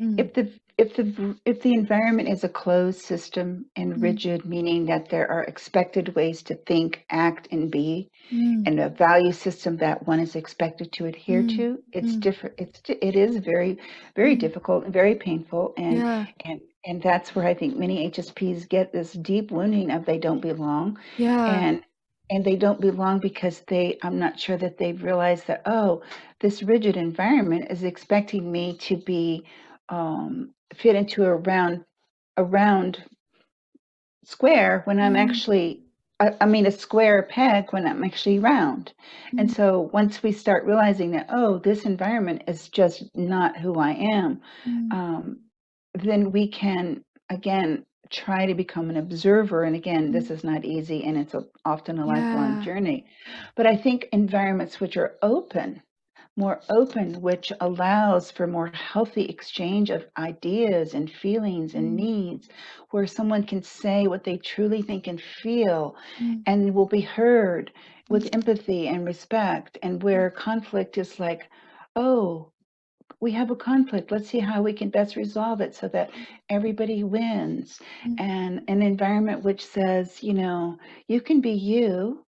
Mm, 0.00 0.16
If 0.18 0.34
the 0.34 0.50
if 0.78 0.94
the 0.94 1.36
if 1.44 1.60
the 1.62 1.74
environment 1.74 2.28
is 2.28 2.44
a 2.44 2.48
closed 2.48 3.00
system 3.00 3.66
and 3.74 3.94
mm, 3.94 4.02
rigid, 4.02 4.44
meaning 4.44 4.86
that 4.86 5.08
there 5.10 5.28
are 5.28 5.42
expected 5.42 6.14
ways 6.14 6.40
to 6.44 6.54
think, 6.54 7.04
act, 7.10 7.48
and 7.50 7.68
be, 7.68 8.08
mm, 8.32 8.62
and 8.64 8.78
a 8.78 8.88
value 8.88 9.32
system 9.32 9.76
that 9.78 10.06
one 10.06 10.20
is 10.20 10.36
expected 10.36 10.92
to 10.92 11.06
adhere 11.06 11.42
mm, 11.42 11.56
to, 11.56 11.82
it's 11.92 12.14
mm, 12.14 12.20
different. 12.20 12.54
It's 12.58 12.80
it 12.86 13.16
is 13.16 13.38
very 13.38 13.78
very 14.14 14.36
mm. 14.36 14.40
difficult 14.40 14.84
and 14.84 14.92
very 14.92 15.16
painful, 15.16 15.74
and 15.76 15.98
yeah. 15.98 16.26
and 16.44 16.60
and 16.86 17.02
that's 17.02 17.34
where 17.34 17.46
I 17.46 17.54
think 17.54 17.76
many 17.76 18.08
HSPs 18.08 18.68
get 18.68 18.92
this 18.92 19.12
deep 19.12 19.50
wounding 19.50 19.90
of 19.90 20.06
they 20.06 20.18
don't 20.18 20.40
belong, 20.40 20.96
yeah. 21.16 21.60
and 21.60 21.82
and 22.30 22.44
they 22.44 22.54
don't 22.54 22.80
belong 22.80 23.18
because 23.18 23.62
they 23.66 23.98
I'm 24.04 24.20
not 24.20 24.38
sure 24.38 24.56
that 24.56 24.78
they've 24.78 25.02
realized 25.02 25.48
that 25.48 25.62
oh 25.66 26.02
this 26.38 26.62
rigid 26.62 26.96
environment 26.96 27.66
is 27.70 27.82
expecting 27.82 28.52
me 28.52 28.76
to 28.76 28.96
be 28.96 29.44
um, 29.88 30.52
fit 30.74 30.94
into 30.96 31.24
a 31.24 31.34
round 31.36 31.84
a 32.36 32.44
round 32.44 33.04
square 34.24 34.82
when 34.84 34.98
I'm 35.00 35.16
Mm, 35.16 35.16
actually 35.16 35.82
I, 36.20 36.32
I 36.40 36.46
mean 36.46 36.66
a 36.66 36.70
square 36.70 37.22
peg 37.22 37.72
when 37.72 37.86
I'm 37.86 38.04
actually 38.04 38.38
round. 38.38 38.92
And 39.36 39.50
mm, 39.50 39.50
so 39.50 39.90
once 39.92 40.22
we 40.22 40.32
start 40.32 40.64
realizing 40.66 41.10
that 41.12 41.26
oh 41.30 41.58
this 41.58 41.84
environment 41.84 42.42
is 42.46 42.68
just 42.68 43.04
not 43.14 43.58
who 43.58 43.78
I 43.78 43.92
am, 43.92 44.40
mm, 44.66 44.90
um, 44.90 45.40
then 45.94 46.30
we 46.32 46.48
can 46.48 47.04
again 47.30 47.84
try 48.10 48.46
to 48.46 48.54
become 48.54 48.90
an 48.90 48.96
observer. 48.96 49.64
And 49.64 49.76
again, 49.76 50.10
this 50.12 50.30
is 50.30 50.44
not 50.44 50.64
easy 50.64 51.04
and 51.04 51.16
it's 51.16 51.34
a, 51.34 51.44
often 51.64 51.98
a 51.98 52.06
lifelong 52.06 52.58
yeah 52.58 52.58
journey. 52.58 53.06
But 53.56 53.66
I 53.66 53.76
think 53.76 54.08
environments 54.12 54.80
which 54.80 54.96
are 54.96 55.16
open, 55.22 55.82
more 56.38 56.64
open, 56.70 57.22
which 57.22 57.52
allows 57.60 58.32
for 58.32 58.48
more 58.48 58.70
healthy 58.72 59.24
exchange 59.26 59.90
of 59.90 60.06
ideas 60.16 60.94
and 60.94 61.10
feelings 61.10 61.74
and 61.74 61.96
Mm, 61.96 61.96
needs, 61.96 62.48
where 62.90 63.06
someone 63.06 63.44
can 63.44 63.62
say 63.62 64.06
what 64.06 64.24
they 64.24 64.38
truly 64.38 64.82
think 64.82 65.06
and 65.06 65.20
feel 65.20 65.96
mm, 66.20 66.44
and 66.46 66.74
will 66.74 66.86
be 66.86 67.02
heard 67.02 67.72
mm, 68.10 68.26
with 68.26 68.28
empathy 68.34 68.88
and 68.88 69.06
respect, 69.06 69.78
and 69.82 70.02
where 70.02 70.30
conflict 70.30 70.98
is 70.98 71.20
like, 71.20 71.48
oh, 71.96 72.52
we 73.20 73.32
have 73.32 73.50
a 73.50 73.56
conflict. 73.56 74.10
Let's 74.12 74.28
see 74.28 74.40
how 74.40 74.62
we 74.62 74.72
can 74.72 74.90
best 74.90 75.16
resolve 75.16 75.60
it 75.60 75.74
so 75.74 75.88
that 75.88 76.10
everybody 76.48 77.02
wins. 77.04 77.80
mm, 78.04 78.18
And 78.18 78.62
an 78.68 78.82
environment 78.82 79.44
which 79.44 79.64
says, 79.64 80.22
you 80.22 80.34
know, 80.34 80.78
you 81.08 81.20
can 81.20 81.40
be 81.40 81.52
you 81.52 82.24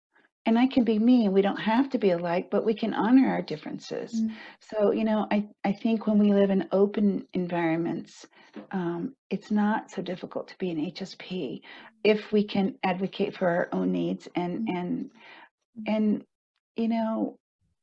and 0.46 0.58
I 0.58 0.68
can 0.68 0.84
be 0.84 1.00
me, 1.00 1.26
and 1.26 1.34
we 1.34 1.42
don't 1.42 1.60
have 1.62 1.90
to 1.92 1.98
be 1.98 2.12
alike, 2.12 2.50
but 2.52 2.66
we 2.66 2.74
can 2.74 2.94
honor 2.94 3.30
our 3.30 3.42
differences. 3.42 4.24
mm. 4.24 4.38
So, 4.62 4.92
you 4.92 5.04
know, 5.04 5.28
I, 5.32 5.48
I 5.64 5.74
think 5.74 6.08
when 6.08 6.18
we 6.20 6.34
live 6.34 6.50
in 6.50 6.68
open 6.72 7.28
environments, 7.34 8.28
um, 8.72 9.14
it's 9.30 9.52
not 9.52 9.92
so 9.92 10.02
difficult 10.02 10.48
to 10.50 10.58
be 10.58 10.72
an 10.72 10.80
HSP 10.80 11.64
if 12.04 12.32
we 12.32 12.44
can 12.44 12.76
advocate 12.84 13.36
for 13.36 13.48
our 13.50 13.70
own 13.74 13.92
needs 13.92 14.28
and 14.36 14.60
Mm, 14.60 14.68
and 14.68 15.10
and 15.88 16.24
you 16.76 16.88
know 16.88 17.38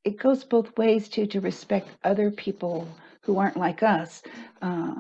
it 0.05 0.19
goes 0.19 0.45
both 0.45 0.77
ways 0.79 1.09
too 1.09 1.27
to 1.27 1.41
respect 1.41 1.89
other 2.05 2.31
people 2.31 2.89
who 3.23 3.39
aren't 3.39 3.57
like 3.57 3.83
us 3.83 4.23
uh, 4.63 4.95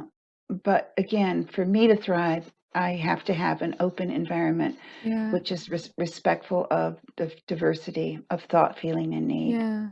but 0.64 0.92
again 0.96 1.44
for 1.44 1.64
me 1.64 1.86
to 1.88 1.96
thrive 1.96 2.50
i 2.76 2.90
have 3.08 3.22
to 3.24 3.34
have 3.34 3.62
an 3.62 3.74
open 3.80 4.10
environment 4.10 4.76
yeah. 5.04 5.30
which 5.30 5.52
is 5.52 5.68
res- 5.68 5.92
respectful 5.96 6.66
of 6.70 6.98
the 7.16 7.32
diversity 7.46 8.18
of 8.30 8.42
thought 8.44 8.78
feeling 8.78 9.14
and 9.14 9.26
need. 9.28 9.56
Yeah, 9.56 9.88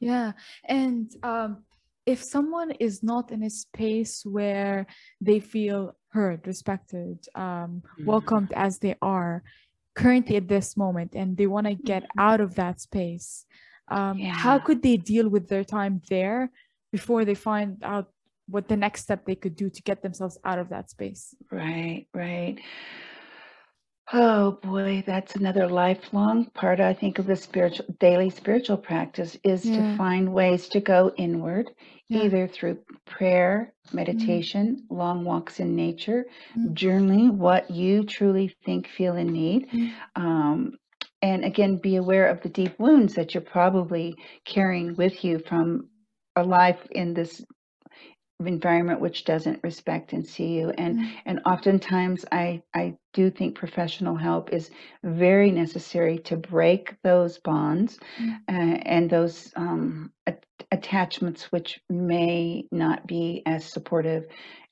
yeah. 0.00 0.32
And 0.64 1.10
um, 1.22 1.64
if 2.06 2.22
someone 2.22 2.70
is 2.72 3.02
not 3.02 3.30
in 3.30 3.42
a 3.42 3.50
space 3.50 4.22
where 4.24 4.86
they 5.20 5.40
feel 5.40 5.96
heard, 6.10 6.46
respected, 6.46 7.18
um, 7.34 7.82
Mhm. 7.98 8.06
welcomed 8.06 8.52
as 8.54 8.78
they 8.78 8.94
are 9.02 9.42
currently 9.94 10.36
at 10.36 10.48
this 10.48 10.76
moment, 10.76 11.14
and 11.14 11.36
they 11.36 11.46
want 11.46 11.66
to 11.66 11.74
get 11.74 12.02
out 12.18 12.40
of 12.40 12.54
that 12.54 12.80
space, 12.80 13.46
um, 13.88 14.18
how 14.20 14.58
could 14.58 14.80
they 14.82 14.96
deal 14.96 15.28
with 15.28 15.48
their 15.48 15.64
time 15.64 16.00
there 16.08 16.50
before 16.92 17.24
they 17.24 17.34
find 17.34 17.82
out 17.82 18.06
what 18.48 18.68
the 18.68 18.76
next 18.76 19.02
step 19.02 19.26
they 19.26 19.36
could 19.36 19.56
do 19.56 19.70
to 19.70 19.82
get 19.82 20.02
themselves 20.02 20.38
out 20.44 20.58
of 20.58 20.70
that 20.70 20.90
space? 20.90 21.36
right 21.52 22.06
right 22.14 22.58
Oh 24.12 24.52
boy, 24.62 25.02
that's 25.06 25.34
another 25.36 25.68
lifelong 25.68 26.46
part, 26.54 26.80
I 26.80 26.94
think, 26.94 27.18
of 27.18 27.26
the 27.26 27.36
spiritual 27.36 27.86
daily 28.00 28.30
spiritual 28.30 28.76
practice 28.78 29.36
is 29.44 29.70
to 29.70 29.82
find 29.82 30.32
ways 30.34 30.68
to 30.70 30.80
go 30.80 31.12
inward, 31.16 31.70
yeah. 32.08 32.24
either 32.24 32.48
through 32.48 32.78
prayer, 33.06 33.74
Mm, 34.12 34.44
meditation, 34.44 34.84
long 34.90 35.24
walks 35.24 35.60
in 35.60 35.74
nature, 35.76 36.26
mm, 36.56 36.74
journaling 36.74 37.32
what 37.36 37.70
you 37.70 38.04
truly 38.04 38.48
think, 38.64 38.86
feel, 38.88 39.14
and 39.16 39.32
need. 39.32 39.66
mm, 39.72 39.94
Um, 40.16 40.72
and 41.22 41.44
again, 41.44 41.76
be 41.78 41.96
aware 41.96 42.28
of 42.28 42.40
the 42.42 42.48
deep 42.50 42.78
wounds 42.78 43.14
that 43.14 43.34
you're 43.34 43.42
probably 43.42 44.16
carrying 44.44 44.94
with 44.96 45.24
you 45.24 45.38
from 45.40 45.88
a 46.36 46.42
life 46.44 46.86
in 46.92 47.14
this 47.14 47.44
environment 48.46 49.00
which 49.00 49.24
doesn't 49.24 49.60
respect 49.62 50.12
and 50.12 50.26
see 50.26 50.58
you. 50.58 50.70
And 50.70 50.98
mm, 50.98 51.10
and 51.26 51.40
oftentimes 51.46 52.24
i 52.30 52.62
i 52.74 52.96
do 53.12 53.30
think 53.30 53.56
professional 53.56 54.14
help 54.14 54.52
is 54.52 54.70
very 55.02 55.50
necessary 55.50 56.18
to 56.18 56.36
break 56.36 56.94
those 57.02 57.38
bonds 57.38 57.98
mm, 58.20 58.34
uh, 58.48 58.78
and 58.86 59.10
those 59.10 59.52
um, 59.56 60.12
at- 60.26 60.44
attachments 60.70 61.50
which 61.50 61.80
may 61.88 62.64
not 62.70 63.06
be 63.06 63.42
as 63.46 63.64
supportive 63.64 64.26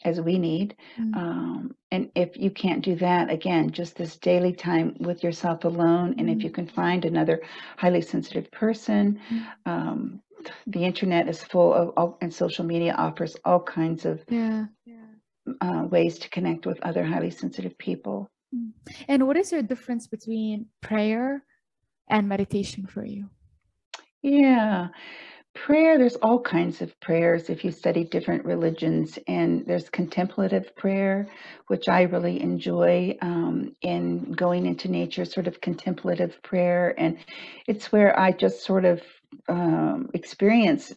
as 0.04 0.20
we 0.20 0.38
need. 0.38 0.76
Mm, 1.00 1.16
um, 1.16 1.74
and 1.90 2.10
if 2.14 2.36
you 2.36 2.50
can't 2.50 2.84
do 2.84 2.94
that 2.96 3.30
again 3.30 3.70
just 3.70 3.96
this 3.96 4.16
daily 4.16 4.52
time 4.52 4.96
with 5.00 5.24
yourself 5.24 5.64
alone 5.64 6.14
and 6.18 6.28
if 6.28 6.38
mm, 6.38 6.44
you 6.44 6.50
can 6.50 6.66
find 6.68 7.04
another 7.04 7.40
highly 7.78 8.02
sensitive 8.02 8.50
person 8.50 9.18
mm. 9.30 9.46
um, 9.66 10.20
the 10.66 10.84
internet 10.84 11.28
is 11.28 11.42
full 11.42 11.72
of 11.74 11.92
all, 11.96 12.18
and 12.20 12.32
social 12.32 12.64
media 12.64 12.94
offers 12.96 13.36
all 13.44 13.60
kinds 13.60 14.04
of 14.04 14.24
Yeah. 14.28 14.66
uh, 15.60 15.86
ways 15.90 16.18
to 16.18 16.28
connect 16.30 16.66
with 16.66 16.80
other 16.82 17.04
highly 17.04 17.30
sensitive 17.30 17.76
people. 17.78 18.28
Mm. 18.54 18.72
And 19.08 19.26
what 19.26 19.36
is 19.36 19.52
your 19.52 19.62
difference 19.62 20.06
between 20.06 20.66
prayer 20.80 21.44
and 22.08 22.28
meditation 22.28 22.86
for 22.86 23.04
you? 23.04 23.30
Yeah, 24.22 24.88
prayer, 25.54 25.98
there's 25.98 26.16
all 26.16 26.40
kinds 26.40 26.82
of 26.82 26.98
prayers 27.00 27.48
if 27.48 27.64
you 27.64 27.70
study 27.70 28.04
different 28.04 28.44
religions, 28.44 29.18
and 29.26 29.64
there's 29.66 29.88
contemplative 29.88 30.74
prayer, 30.76 31.28
which 31.68 31.88
I 31.88 32.02
really 32.02 32.40
enjoy 32.40 33.16
um, 33.22 33.74
in 33.82 34.32
going 34.32 34.66
into 34.66 34.88
nature, 34.88 35.24
sort 35.24 35.46
of 35.46 35.60
contemplative 35.60 36.42
prayer. 36.42 36.94
And 36.98 37.18
it's 37.66 37.92
where 37.92 38.18
I 38.18 38.32
just 38.32 38.64
sort 38.64 38.84
of 38.84 39.00
um, 39.48 40.08
experience 40.14 40.92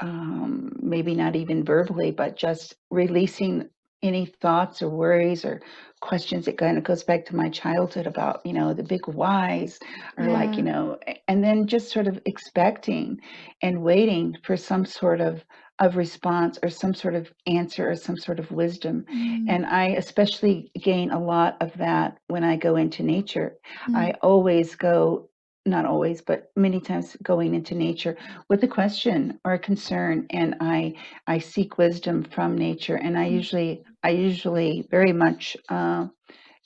um, 0.00 0.72
maybe 0.80 1.14
not 1.14 1.36
even 1.36 1.64
verbally, 1.64 2.10
but 2.10 2.36
just 2.36 2.74
releasing 2.90 3.68
any 4.02 4.26
thoughts 4.26 4.82
or 4.82 4.90
worries 4.90 5.44
or 5.44 5.60
questions 6.00 6.48
it 6.48 6.58
kind 6.58 6.76
of 6.76 6.82
goes 6.82 7.04
back 7.04 7.24
to 7.24 7.36
my 7.36 7.48
childhood 7.48 8.04
about 8.04 8.40
you 8.44 8.52
know 8.52 8.74
the 8.74 8.82
big 8.82 9.06
whys 9.06 9.78
or 10.18 10.26
like 10.26 10.56
you 10.56 10.64
know 10.64 10.98
and 11.28 11.44
then 11.44 11.68
just 11.68 11.92
sort 11.92 12.08
of 12.08 12.18
expecting 12.26 13.20
and 13.62 13.80
waiting 13.80 14.36
for 14.42 14.56
some 14.56 14.84
sort 14.84 15.20
of 15.20 15.44
of 15.78 15.96
response 15.96 16.58
or 16.64 16.68
some 16.68 16.92
sort 16.92 17.14
of 17.14 17.32
answer 17.46 17.88
or 17.90 17.94
some 17.94 18.16
sort 18.16 18.40
of 18.40 18.50
wisdom. 18.50 19.04
Mm, 19.14 19.46
and 19.48 19.66
i 19.66 19.86
especially 19.90 20.72
gain 20.82 21.12
a 21.12 21.22
lot 21.22 21.56
of 21.60 21.72
that 21.78 22.18
when 22.26 22.42
i 22.42 22.56
go 22.56 22.74
into 22.74 23.04
nature. 23.04 23.56
Mm, 23.88 23.96
i 23.96 24.10
always 24.20 24.74
go 24.74 25.28
not 25.66 25.86
always 25.86 26.20
but 26.22 26.50
many 26.56 26.80
times 26.80 27.16
going 27.22 27.54
into 27.54 27.74
nature 27.74 28.16
with 28.48 28.62
a 28.64 28.68
question 28.68 29.38
or 29.44 29.54
a 29.54 29.58
concern 29.58 30.26
and 30.30 30.56
i 30.60 30.92
I 31.26 31.38
seek 31.38 31.78
wisdom 31.78 32.24
from 32.24 32.56
nature, 32.58 32.96
and 32.96 33.18
I 33.18 33.26
mm, 33.26 33.28
usually 33.28 33.84
I 34.02 34.10
usually 34.10 34.86
very 34.90 35.12
much 35.12 35.56
uh, 35.68 36.08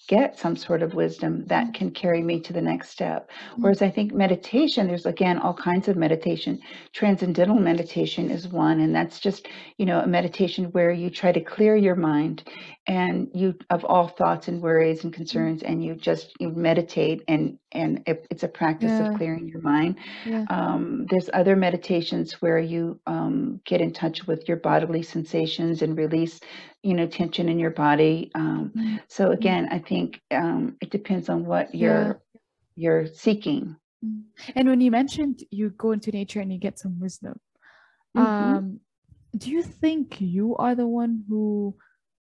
get 0.09 0.39
some 0.39 0.57
sort 0.57 0.83
of 0.83 0.95
wisdom 0.95 1.45
that 1.47 1.73
mm, 1.73 1.75
can 1.75 1.91
carry 1.91 2.23
me 2.23 2.41
to 2.41 2.53
the 2.53 2.63
next 2.63 2.91
step. 2.91 3.31
mm, 3.59 3.63
Whereas 3.63 3.83
I 3.83 3.91
think 3.91 4.13
meditation, 4.15 4.87
there's 4.89 5.07
again 5.07 5.39
all 5.39 5.55
kinds 5.55 5.89
of 5.89 5.97
meditation. 5.97 6.61
Transcendental 6.93 7.57
meditation 7.59 8.31
is 8.31 8.49
one, 8.49 8.81
and 8.81 8.95
that's 8.95 9.21
just 9.21 9.49
you 9.79 9.87
know 9.87 10.01
a 10.01 10.07
meditation 10.07 10.67
where 10.73 10.93
you 10.93 11.11
try 11.11 11.33
to 11.33 11.41
clear 11.41 11.77
your 11.77 11.97
mind 11.97 12.45
and 12.87 13.29
you 13.35 13.55
of 13.71 13.85
all 13.85 14.09
thoughts 14.09 14.49
and 14.49 14.63
worries 14.63 15.05
and 15.05 15.13
mm. 15.35 15.53
concerns, 15.53 15.63
and 15.63 15.85
you 15.85 15.95
just 15.95 16.35
you 16.41 16.51
meditate 16.51 17.23
and 17.29 17.59
and 17.73 18.03
it, 18.07 18.27
it's 18.31 18.43
a 18.45 18.49
practice 18.49 19.01
of 19.01 19.13
clearing 19.13 19.49
your 19.49 19.61
mind 19.63 19.97
Yeah. 20.25 20.47
um, 20.49 21.07
there's 21.11 21.31
other 21.33 21.57
meditations 21.57 22.35
where 22.43 22.59
you 22.59 23.01
um, 23.07 23.61
get 23.65 23.81
in 23.81 23.93
touch 23.93 24.27
with 24.27 24.49
your 24.49 24.59
bodily 24.59 25.03
sensations 25.03 25.83
and 25.83 25.97
release, 25.97 26.41
you 26.83 26.95
know, 26.95 27.07
tension 27.07 27.49
in 27.49 27.59
your 27.59 27.71
body. 27.71 28.31
Um, 28.35 28.75
mm, 28.77 29.01
so 29.09 29.31
mm, 29.33 29.33
again, 29.33 29.69
I 29.71 29.79
think 29.79 30.21
um, 30.31 30.77
it 30.81 30.91
depends 30.91 31.29
on 31.29 31.45
what 31.47 31.75
you're 31.75 32.21
you're 32.77 33.07
seeking. 33.07 33.77
And 34.55 34.69
when 34.69 34.81
you 34.81 34.91
mentioned 34.91 35.41
you 35.51 35.71
go 35.71 35.93
into 35.93 36.11
nature 36.11 36.41
and 36.41 36.53
you 36.53 36.59
get 36.59 36.79
some 36.79 37.01
wisdom, 37.01 37.41
hmm 38.15 38.59
um, 38.61 38.81
do 39.37 39.51
you 39.51 39.63
think 39.63 40.21
you 40.21 40.57
are 40.57 40.75
the 40.75 40.87
one 40.87 41.25
who 41.29 41.75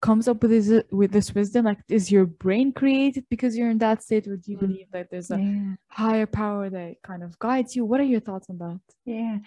comes 0.01 0.27
up 0.27 0.41
with 0.41 0.51
this 0.51 0.83
with 0.91 1.11
this 1.11 1.33
wisdom? 1.33 1.65
Like, 1.65 1.79
is 1.89 2.11
your 2.11 2.25
brain 2.25 2.71
created 2.73 3.25
because 3.29 3.57
you're 3.57 3.69
in 3.71 3.79
that 3.79 4.03
state, 4.03 4.27
or 4.27 4.37
do 4.37 4.51
you 4.51 4.57
believe 4.57 4.87
that 4.91 5.09
there's 5.11 5.31
a 5.31 5.41
Yeah, 5.41 5.75
higher 5.89 6.25
power 6.27 6.69
that 6.69 6.95
kind 7.03 7.23
of 7.23 7.37
guides 7.39 7.75
you? 7.75 7.85
What 7.85 7.99
are 8.01 8.03
your 8.03 8.21
thoughts 8.21 8.49
on 8.49 8.57
that? 8.59 8.79
yeah. 9.05 9.37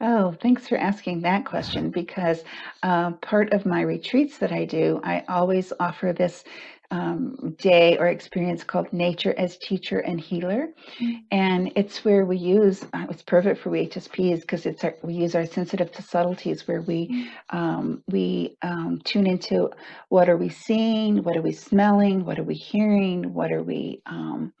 Oh, 0.00 0.36
thanks 0.42 0.68
for 0.68 0.76
asking 0.76 1.22
that 1.22 1.46
question 1.46 1.90
because 1.90 2.44
uh, 2.82 3.12
part 3.12 3.52
of 3.54 3.64
my 3.64 3.80
retreats 3.80 4.36
that 4.38 4.52
I 4.52 4.66
do, 4.66 5.00
I 5.04 5.24
always 5.28 5.72
offer 5.80 6.12
this 6.12 6.44
um, 6.90 7.56
day 7.58 7.98
or 7.98 8.08
experience 8.08 8.64
called 8.64 8.92
Nature 8.92 9.34
as 9.38 9.58
Teacher 9.58 10.00
and 10.00 10.20
Healer. 10.20 10.68
Mm, 11.00 11.22
And 11.30 11.72
it's 11.76 12.04
where 12.04 12.24
we 12.26 12.38
use, 12.38 12.84
uh, 12.94 13.06
it's 13.10 13.22
perfect 13.22 13.60
for 13.60 13.70
we 13.70 13.86
HSPs 13.88 14.42
because 14.42 14.66
it's 14.66 14.84
our, 14.84 14.96
we 15.02 15.14
use 15.14 15.34
our 15.34 15.46
sensitive 15.46 15.92
to 15.92 16.02
subtleties 16.02 16.68
where 16.68 16.82
we 16.82 17.08
mm, 17.08 17.26
um, 17.50 18.02
we 18.08 18.56
um, 18.62 19.00
tune 19.04 19.26
into 19.26 19.70
what 20.08 20.28
are 20.28 20.38
we 20.38 20.48
seeing, 20.48 21.22
what 21.22 21.36
are 21.36 21.42
we 21.42 21.52
smelling, 21.52 22.24
what 22.24 22.38
are 22.38 22.44
we 22.44 22.54
hearing, 22.54 23.34
what 23.34 23.52
are 23.52 23.62
we 23.62 24.02
um, 24.06 24.52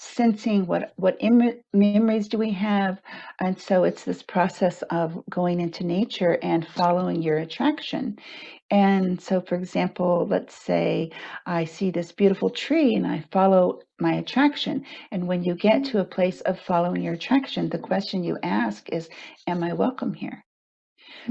sensing, 0.00 0.66
what 0.66 0.92
what 0.96 1.16
Im- 1.20 1.60
memories 1.74 2.28
do 2.28 2.38
we 2.38 2.52
have, 2.52 3.00
and 3.40 3.58
so 3.60 3.84
it's 3.84 4.04
this 4.04 4.22
process 4.22 4.82
of 4.90 5.22
going 5.30 5.60
into 5.60 5.84
nature 5.84 6.38
and 6.42 6.66
following 6.66 7.22
your 7.22 7.38
attraction. 7.38 8.18
And 8.70 9.20
so, 9.20 9.40
for 9.42 9.56
example, 9.56 10.26
let's 10.30 10.54
say 10.56 11.10
I 11.46 11.64
see 11.66 11.90
this 11.90 12.12
beautiful 12.12 12.50
tree 12.50 12.94
and 12.94 13.06
I 13.06 13.24
follow 13.32 13.80
my 14.00 14.14
attraction. 14.14 14.84
And 15.12 15.28
when 15.28 15.44
you 15.44 15.54
get 15.54 15.84
to 15.86 16.00
a 16.00 16.04
place 16.04 16.40
of 16.42 16.60
following 16.60 17.02
your 17.02 17.14
attraction, 17.14 17.68
the 17.70 17.78
question 17.78 18.24
you 18.24 18.38
ask 18.42 18.88
is, 18.90 19.08
Am 19.46 19.62
I 19.64 19.74
welcome 19.74 20.14
here? 20.14 20.44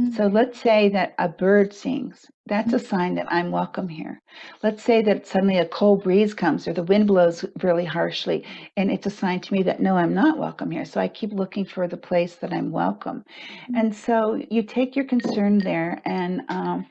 So 0.08 0.28
let's 0.28 0.60
say 0.60 0.90
that 0.90 1.14
a 1.20 1.30
bird 1.30 1.74
sings. 1.74 2.26
That's 2.48 2.74
a 2.74 2.80
mm, 2.80 2.80
sign 2.80 3.16
that 3.16 3.28
I'm 3.32 3.52
welcome 3.52 3.88
here. 3.90 4.22
Let's 4.64 4.84
say 4.84 5.02
that 5.04 5.26
suddenly 5.28 5.58
a 5.58 5.66
cold 5.68 6.04
breeze 6.04 6.34
comes 6.34 6.68
or 6.68 6.74
the 6.74 6.84
wind 6.84 7.08
blows 7.08 7.46
really 7.64 7.86
harshly, 7.86 8.46
and 8.78 8.92
it's 8.92 9.06
a 9.08 9.12
sign 9.12 9.42
to 9.42 9.54
me 9.54 9.64
that 9.64 9.82
no, 9.82 9.98
I'm 9.98 10.14
not 10.14 10.38
welcome 10.38 10.72
here. 10.72 10.86
So 10.86 11.00
I 11.02 11.08
keep 11.08 11.32
looking 11.34 11.66
for 11.66 11.88
the 11.88 11.98
place 11.98 12.36
that 12.38 12.54
I'm 12.54 12.72
welcome. 12.72 13.24
mm, 13.70 13.76
And 13.76 13.96
so 13.96 14.42
you 14.50 14.64
take 14.64 14.96
your 14.96 15.06
concern 15.06 15.62
there, 15.64 16.02
and 16.06 16.42
um, 16.50 16.86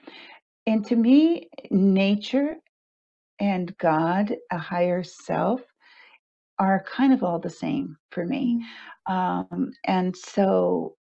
and 0.67 0.85
to 0.87 0.97
me, 0.97 1.49
nature 1.71 2.57
and 3.41 3.77
God, 3.79 4.35
a 4.51 4.59
higher 4.59 5.03
self, 5.03 5.63
are 6.59 6.85
kind 6.85 7.13
of 7.13 7.23
all 7.23 7.39
the 7.39 7.51
same 7.51 7.97
for 8.11 8.25
me. 8.27 8.61
Um, 9.09 9.73
and 9.87 10.17
so 10.17 10.97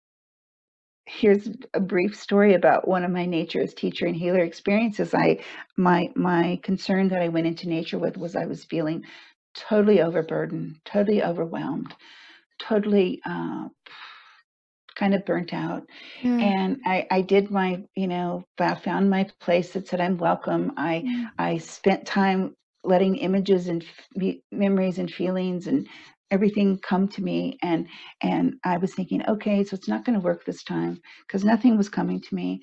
here's 1.07 1.49
a 1.75 1.81
brief 1.81 2.17
story 2.17 2.55
about 2.55 2.89
one 2.89 3.05
of 3.05 3.11
my 3.11 3.27
nature 3.27 3.61
as 3.63 3.75
teacher 3.75 4.07
and 4.07 4.17
healer 4.17 4.41
experiences. 4.41 5.15
I 5.15 5.39
my 5.77 6.11
my 6.17 6.61
concern 6.63 7.09
that 7.09 7.23
I 7.23 7.29
went 7.29 7.47
into 7.47 7.69
nature 7.69 7.99
with 7.99 8.17
was 8.17 8.37
I 8.37 8.47
was 8.47 8.65
feeling 8.65 9.05
totally 9.55 10.01
overburdened, 10.03 10.77
totally 10.85 11.23
overwhelmed, 11.23 11.95
totally 12.59 13.21
uh, 13.27 13.69
kind 14.97 15.15
of 15.15 15.25
burnt 15.27 15.53
out. 15.55 15.85
Yeah. 16.23 16.53
And 16.53 16.79
I, 16.87 17.07
I 17.11 17.23
did 17.23 17.51
my, 17.51 17.85
you 17.97 18.09
know, 18.09 18.45
I 18.59 18.75
found 18.75 19.11
my 19.11 19.25
place 19.35 19.65
that 19.65 19.81
said 19.89 20.01
I'm 20.01 20.19
welcome. 20.19 20.73
I 20.77 21.05
I 21.39 21.59
spent 21.59 22.07
time 22.07 22.55
letting 22.85 23.17
images 23.17 23.69
and 23.69 23.83
f- 23.85 24.35
memories 24.53 24.99
and 24.99 25.11
feelings 25.11 25.67
and 25.67 25.87
everything 26.31 26.79
come 26.79 27.09
to 27.09 27.23
me 27.23 27.59
and 27.63 27.87
and 28.23 28.55
I 28.65 28.79
was 28.79 28.95
thinking, 28.95 29.27
okay, 29.29 29.65
so 29.65 29.75
it's 29.75 29.89
not 29.89 30.05
going 30.05 30.19
to 30.19 30.25
work 30.25 30.45
this 30.45 30.65
time 30.65 31.01
because 31.27 31.45
nothing 31.45 31.77
was 31.77 31.89
coming 31.89 32.21
to 32.21 32.35
me. 32.35 32.63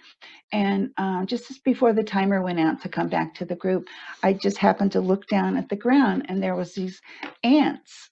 And 0.52 0.92
um, 0.98 1.26
just 1.28 1.64
before 1.64 1.94
the 1.94 2.04
timer 2.04 2.42
went 2.42 2.60
out 2.60 2.82
to 2.82 2.90
come 2.90 3.10
back 3.10 3.36
to 3.36 3.46
the 3.46 3.56
group, 3.56 3.88
I 4.24 4.34
just 4.34 4.58
happened 4.58 4.92
to 4.94 5.02
look 5.02 5.28
down 5.28 5.58
at 5.58 5.70
the 5.70 5.76
ground 5.76 6.26
and 6.30 6.42
there 6.42 6.56
was 6.56 6.74
these 6.74 7.02
ants 7.44 8.10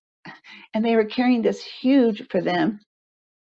and 0.74 0.86
they 0.86 0.96
were 0.96 1.06
carrying 1.06 1.42
this 1.42 1.64
huge 1.64 2.28
for 2.30 2.42
them 2.42 2.80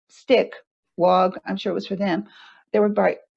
stick 0.08 0.54
log. 0.96 1.38
I'm 1.46 1.56
sure 1.56 1.72
it 1.72 1.74
was 1.74 1.86
for 1.86 1.96
them. 1.96 2.24
There 2.72 2.82
were 2.82 2.94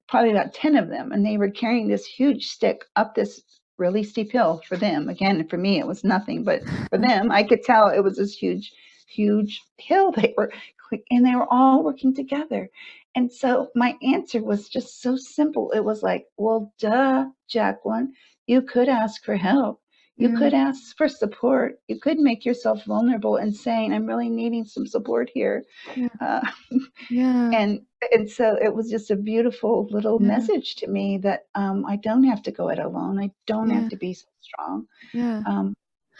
probably 0.08 0.30
about 0.30 0.54
10 0.54 0.76
of 0.76 0.88
them, 0.88 1.12
and 1.12 1.24
they 1.24 1.36
were 1.36 1.50
carrying 1.50 1.88
this 1.88 2.06
huge 2.06 2.46
stick 2.46 2.84
up 2.96 3.14
this 3.14 3.42
really 3.78 4.02
steep 4.02 4.32
hill 4.32 4.62
for 4.68 4.76
them. 4.76 5.08
Again, 5.08 5.46
for 5.48 5.56
me, 5.56 5.78
it 5.78 5.86
was 5.86 6.04
nothing, 6.04 6.44
but 6.44 6.62
for 6.90 6.98
them, 6.98 7.30
I 7.30 7.42
could 7.42 7.62
tell 7.62 7.88
it 7.88 8.00
was 8.00 8.16
this 8.16 8.34
huge, 8.34 8.72
huge 9.06 9.62
hill 9.78 10.12
they 10.16 10.34
were, 10.36 10.52
quick 10.88 11.04
and 11.10 11.26
they 11.26 11.34
were 11.34 11.52
all 11.52 11.82
working 11.82 12.14
together. 12.14 12.68
And 13.14 13.32
so 13.32 13.70
my 13.74 13.96
answer 14.02 14.42
was 14.42 14.68
just 14.68 15.00
so 15.00 15.16
simple. 15.16 15.72
It 15.72 15.84
was 15.84 16.02
like, 16.02 16.26
well, 16.36 16.72
duh, 16.78 17.26
Jacquelyn, 17.48 18.08
you 18.46 18.62
could 18.62 18.88
ask 18.88 19.24
for 19.24 19.36
help. 19.36 19.80
You 20.18 20.30
Yeah. 20.30 20.38
could 20.38 20.54
ask 20.54 20.96
for 20.96 21.08
support. 21.08 21.78
You 21.88 22.00
could 22.00 22.18
make 22.18 22.44
yourself 22.44 22.84
vulnerable 22.84 23.36
and 23.36 23.54
saying, 23.54 23.92
I'm 23.92 24.06
really 24.06 24.30
needing 24.30 24.64
some 24.64 24.86
support 24.86 25.30
here. 25.32 25.64
Yeah. 25.96 26.08
Uh, 26.20 26.40
Yeah. 27.10 27.50
and 27.52 27.80
and 28.12 28.28
so 28.28 28.56
it 28.60 28.74
was 28.74 28.90
just 28.90 29.10
a 29.10 29.16
beautiful 29.16 29.86
little 29.90 30.18
Yeah. 30.18 30.28
message 30.28 30.74
to 30.76 30.86
me 30.88 31.18
that 31.18 31.40
um, 31.54 31.84
I 31.86 31.96
don't 31.96 32.24
have 32.24 32.42
to 32.44 32.50
go 32.50 32.68
it 32.70 32.78
alone. 32.78 33.20
I 33.20 33.30
don't 33.46 33.68
Yeah. 33.70 33.76
have 33.80 33.88
to 33.90 33.96
be 33.96 34.14
so 34.14 34.26
strong. 34.40 34.86
Yeah. 35.12 35.42
Um, 35.46 35.74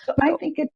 so 0.04 0.12
But 0.16 0.28
I 0.28 0.36
think 0.36 0.58
it. 0.58 0.68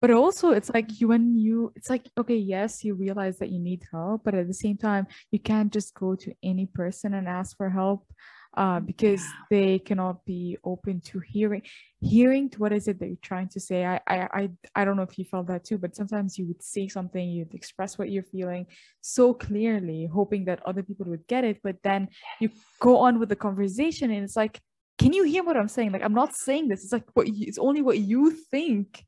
but 0.00 0.10
also 0.10 0.50
it's 0.50 0.70
like 0.74 1.00
you 1.00 1.08
when 1.08 1.36
you 1.38 1.72
it's 1.76 1.90
like 1.90 2.08
okay, 2.18 2.36
yes, 2.36 2.82
you 2.84 2.94
realize 2.94 3.38
that 3.38 3.50
you 3.50 3.60
need 3.60 3.82
help, 3.92 4.24
but 4.24 4.34
at 4.34 4.48
the 4.48 4.54
same 4.54 4.76
time, 4.76 5.06
you 5.30 5.38
can't 5.38 5.72
just 5.72 5.94
go 5.94 6.16
to 6.16 6.32
any 6.42 6.66
person 6.66 7.14
and 7.14 7.28
ask 7.28 7.56
for 7.56 7.70
help 7.70 8.06
uh 8.54 8.80
because 8.80 9.22
Yeah. 9.22 9.32
they 9.50 9.78
cannot 9.78 10.24
be 10.24 10.58
open 10.64 11.00
to 11.00 11.20
hearing 11.20 11.62
hearing 12.00 12.50
to 12.50 12.58
what 12.58 12.72
is 12.72 12.88
it 12.88 12.98
that 12.98 13.06
you're 13.06 13.16
trying 13.22 13.48
to 13.48 13.60
say. 13.60 13.84
I 13.84 14.00
I 14.06 14.16
I, 14.40 14.50
I 14.74 14.84
don't 14.84 14.96
know 14.96 15.02
if 15.10 15.18
you 15.18 15.24
felt 15.24 15.46
that 15.46 15.64
too, 15.64 15.78
but 15.78 15.96
sometimes 15.96 16.36
you 16.38 16.46
would 16.46 16.62
say 16.62 16.88
something, 16.88 17.28
you'd 17.28 17.54
express 17.54 17.98
what 17.98 18.10
you're 18.10 18.22
feeling 18.36 18.66
so 19.00 19.32
clearly, 19.34 20.06
hoping 20.06 20.44
that 20.46 20.62
other 20.66 20.82
people 20.82 21.06
would 21.06 21.26
get 21.26 21.44
it, 21.44 21.60
but 21.62 21.76
then 21.82 22.08
you 22.40 22.50
go 22.80 22.98
on 22.98 23.18
with 23.18 23.28
the 23.28 23.36
conversation 23.36 24.10
and 24.10 24.24
it's 24.24 24.36
like 24.36 24.60
can 24.98 25.12
you 25.14 25.24
hear 25.24 25.42
what 25.42 25.56
I'm 25.56 25.68
saying? 25.68 25.92
Like 25.92 26.02
I'm 26.02 26.14
not 26.14 26.34
saying 26.34 26.68
this. 26.68 26.84
It's 26.84 26.92
like 26.92 27.04
what 27.14 27.26
you, 27.26 27.46
it's 27.48 27.58
only 27.58 27.82
what 27.82 27.98
you 27.98 28.30
think 28.30 29.04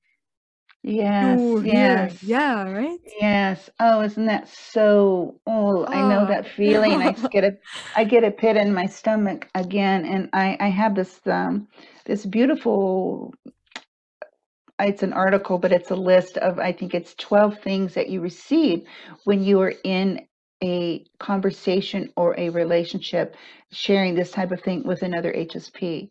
Yes. 0.84 1.56
Yes. 1.62 2.22
Yeah, 2.22 2.64
right? 2.70 3.00
Yes. 3.20 3.70
Oh, 3.80 4.02
isn't 4.02 4.26
that 4.26 4.48
so? 4.48 5.40
Oh, 5.46 5.86
I 5.92 6.02
know 6.02 6.24
Ah. 6.24 6.26
that 6.26 6.48
feeling. 6.48 7.02
I 7.02 7.12
just 7.12 7.30
get 7.30 7.44
a, 7.44 7.52
I 7.96 8.04
get 8.04 8.24
a 8.24 8.32
pit 8.32 8.56
in 8.56 8.74
my 8.74 8.86
stomach 8.86 9.48
again, 9.54 10.06
and 10.06 10.30
I, 10.34 10.56
I 10.60 10.68
have 10.68 10.96
this, 10.96 11.20
um, 11.26 11.68
this 12.06 12.26
beautiful. 12.26 13.34
It's 14.80 15.04
an 15.04 15.12
article, 15.14 15.58
but 15.58 15.72
it's 15.72 15.90
a 15.92 15.96
list 15.96 16.38
of 16.38 16.58
I 16.58 16.72
think 16.72 16.94
it's 16.94 17.14
twelve 17.16 17.60
things 17.60 17.94
that 17.94 18.10
you 18.10 18.20
receive 18.20 18.84
when 19.24 19.42
you 19.44 19.60
are 19.62 19.74
in 19.84 20.20
a 20.62 21.04
conversation 21.18 22.10
or 22.16 22.38
a 22.38 22.48
relationship 22.50 23.36
sharing 23.72 24.14
this 24.14 24.30
type 24.30 24.52
of 24.52 24.60
thing 24.62 24.82
with 24.84 25.02
another 25.02 25.32
HSP. 25.32 26.10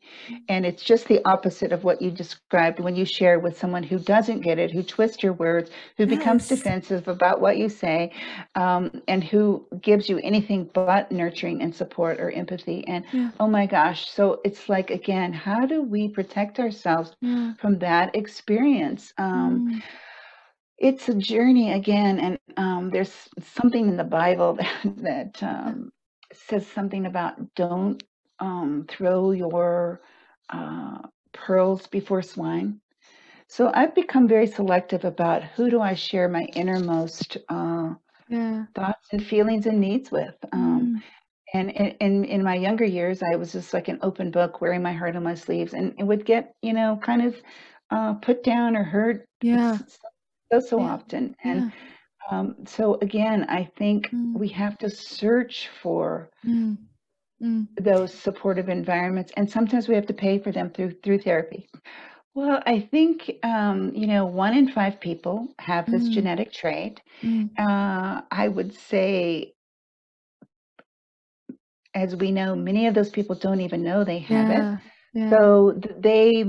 And 0.50 0.66
it's 0.66 0.84
just 0.84 1.08
the 1.08 1.22
opposite 1.26 1.72
of 1.72 1.84
what 1.84 2.02
you 2.02 2.12
described 2.12 2.80
when 2.80 2.96
you 2.96 3.06
share 3.06 3.40
with 3.40 3.58
someone 3.58 3.84
who 3.84 4.00
doesn't 4.00 4.42
get 4.42 4.60
it, 4.60 4.72
who 4.72 4.84
twists 4.84 5.24
your 5.24 5.34
words, 5.34 5.70
who 5.98 6.06
becomes 6.06 6.48
defensive 6.48 7.08
about 7.08 7.40
what 7.42 7.58
you 7.58 7.70
say, 7.70 8.12
um, 8.56 8.92
and 9.08 9.24
who 9.24 9.66
gives 9.82 10.10
you 10.10 10.20
anything 10.24 10.70
but 10.74 11.06
nurturing 11.06 11.62
and 11.62 11.74
support 11.74 12.20
or 12.20 12.30
empathy. 12.32 12.84
And 12.88 13.06
Yeah. 13.12 13.30
oh 13.40 13.48
my 13.48 13.66
gosh, 13.66 14.10
so 14.10 14.42
it's 14.44 14.68
like, 14.70 14.90
again, 14.90 15.32
how 15.34 15.66
do 15.66 15.82
we 15.82 16.08
protect 16.10 16.60
ourselves 16.60 17.16
Yeah. 17.22 17.54
from 17.58 17.80
that 17.80 18.16
experience? 18.16 19.14
Um, 19.18 19.64
Mm. 19.66 19.82
It's 20.78 21.10
a 21.10 21.16
journey 21.16 21.72
again 21.72 22.20
and 22.20 22.40
um, 22.58 22.90
there's 22.92 23.30
something 23.40 23.88
in 23.88 23.98
the 23.98 24.04
bible 24.04 24.56
that, 24.56 24.84
that 24.98 25.44
um, 25.44 25.92
says 26.34 26.68
something 26.68 27.06
about 27.06 27.54
don't 27.56 28.04
um, 28.40 28.86
throw 28.90 29.32
your 29.32 30.02
uh, 30.50 31.00
pearls 31.34 31.88
before 31.88 32.22
swine 32.22 32.80
so 33.48 33.72
i've 33.74 33.96
become 33.96 34.28
very 34.28 34.48
selective 34.48 35.06
about 35.06 35.44
who 35.44 35.70
do 35.70 35.82
i 35.82 35.94
share 35.94 36.28
my 36.30 36.44
innermost 36.56 37.38
uh, 37.50 37.94
Yeah. 38.28 38.68
thoughts 38.76 39.10
and 39.14 39.26
feelings 39.26 39.66
and 39.66 39.80
needs 39.80 40.12
with 40.12 40.36
um, 40.54 40.92
Mm. 40.92 41.04
and 41.54 41.72
in, 41.72 41.88
in 42.00 42.26
in 42.26 42.44
my 42.44 42.56
younger 42.56 42.86
years 42.86 43.22
i 43.24 43.36
was 43.36 43.52
just 43.54 43.74
like 43.74 43.88
an 43.88 44.00
open 44.02 44.32
book 44.32 44.62
wearing 44.62 44.82
my 44.84 44.94
heart 44.94 45.16
on 45.16 45.24
my 45.24 45.36
sleeves 45.36 45.74
and 45.74 45.94
it 46.00 46.04
would 46.04 46.26
get 46.26 46.54
you 46.62 46.74
know 46.74 47.00
kind 47.02 47.22
of 47.26 47.42
uh, 47.92 48.14
put 48.16 48.44
down 48.44 48.76
or 48.76 48.84
hurt 48.84 49.26
Yeah. 49.42 49.80
So 50.62 50.78
so 50.78 50.82
Yeah. 50.82 50.92
often 50.92 51.36
and 51.44 51.66
Yeah. 51.66 52.32
um, 52.32 52.56
so 52.66 52.96
again, 53.02 53.46
I 53.50 53.64
think 53.78 54.14
Mm. 54.14 54.34
we 54.34 54.50
have 54.50 54.78
to 54.80 54.90
search 54.90 55.70
for 55.82 56.30
Mm. 56.46 56.78
Mm. 57.42 57.68
those 57.78 58.14
supportive 58.14 58.70
environments, 58.70 59.32
and 59.36 59.50
sometimes 59.50 59.88
we 59.88 59.96
have 59.96 60.06
to 60.08 60.14
pay 60.14 60.40
for 60.40 60.52
them 60.52 60.70
through 60.70 60.92
through 61.04 61.20
therapy. 61.20 61.70
Well, 62.34 62.62
I 62.66 62.80
think 62.80 63.32
um, 63.44 63.92
you 63.96 64.08
know 64.08 64.26
one 64.26 64.56
in 64.58 64.68
five 64.70 65.00
people 65.00 65.50
have 65.60 65.90
this 65.90 66.10
Mm. 66.10 66.10
genetic 66.10 66.52
trait. 66.52 67.02
Mm. 67.24 67.50
Uh, 67.58 68.22
I 68.32 68.48
would 68.48 68.74
say, 68.74 69.54
as 71.96 72.16
we 72.16 72.32
know, 72.32 72.56
many 72.56 72.88
of 72.88 72.94
those 72.96 73.10
people 73.10 73.36
don't 73.36 73.62
even 73.62 73.84
know 73.84 74.04
they 74.04 74.20
have 74.20 74.50
it. 74.50 74.70
Yeah. 74.70 74.80
Yeah. 75.14 75.40
So 75.40 75.74
they, 76.00 76.44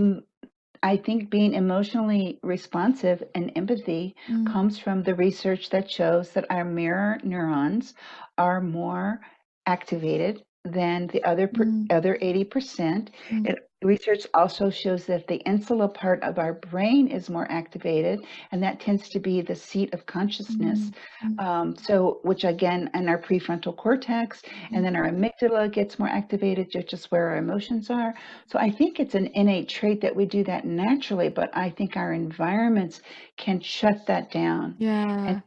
I 0.85 0.99
think, 0.99 1.31
being 1.31 1.55
emotionally 1.55 2.39
responsive 2.45 3.25
and 3.35 3.53
empathy 3.57 4.17
Mm. 4.31 4.47
comes 4.47 4.79
from 4.79 5.03
the 5.03 5.17
research 5.17 5.71
that 5.71 5.91
shows 5.91 6.33
that 6.35 6.47
our 6.51 6.65
mirror 6.65 7.19
neurons 7.25 7.95
are 8.39 8.61
more 8.61 9.21
activated 9.67 10.45
than 10.65 11.07
the 11.09 11.23
other 11.25 11.47
per, 11.47 11.65
Mm. 11.65 11.93
other 11.93 12.17
80%. 12.23 13.11
Mm. 13.31 13.49
It, 13.51 13.71
research 13.83 14.27
also 14.33 14.71
shows 14.71 15.05
that 15.05 15.27
the 15.27 15.37
insula 15.47 15.87
part 15.89 16.23
of 16.23 16.39
our 16.39 16.55
brain 16.55 17.07
is 17.07 17.29
more 17.29 17.47
activated, 17.53 18.19
and 18.51 18.63
that 18.63 18.81
tends 18.81 19.11
to 19.11 19.21
be 19.21 19.43
the 19.43 19.55
seat 19.55 19.93
of 19.93 20.07
consciousness. 20.07 20.91
Mm. 21.23 21.35
Mm. 21.37 21.45
Um, 21.45 21.77
so, 21.77 22.21
which 22.23 22.45
again, 22.45 22.89
in 22.95 23.11
our 23.11 23.21
prefrontal 23.21 23.77
cortex, 23.77 24.41
and 24.73 24.83
then 24.83 24.97
our 24.97 25.07
amygdala 25.11 25.71
gets 25.71 25.99
more 25.99 26.09
activated, 26.09 26.69
which 26.75 26.95
is 26.95 27.11
where 27.11 27.29
our 27.29 27.37
emotions 27.37 27.91
are. 27.91 28.15
So, 28.47 28.59
I 28.59 28.71
think 28.71 29.01
it's 29.01 29.15
an 29.15 29.27
innate 29.35 29.69
trait 29.69 30.01
that 30.01 30.17
we 30.17 30.25
do 30.25 30.43
that 30.45 30.65
naturally, 30.65 31.29
but 31.29 31.55
I 31.55 31.69
think 31.69 31.95
our 31.99 32.15
environments 32.15 33.03
can 33.37 33.61
shut 33.61 34.07
that 34.07 34.31
down 34.31 34.77
Yeah. 34.79 35.27
and 35.29 35.43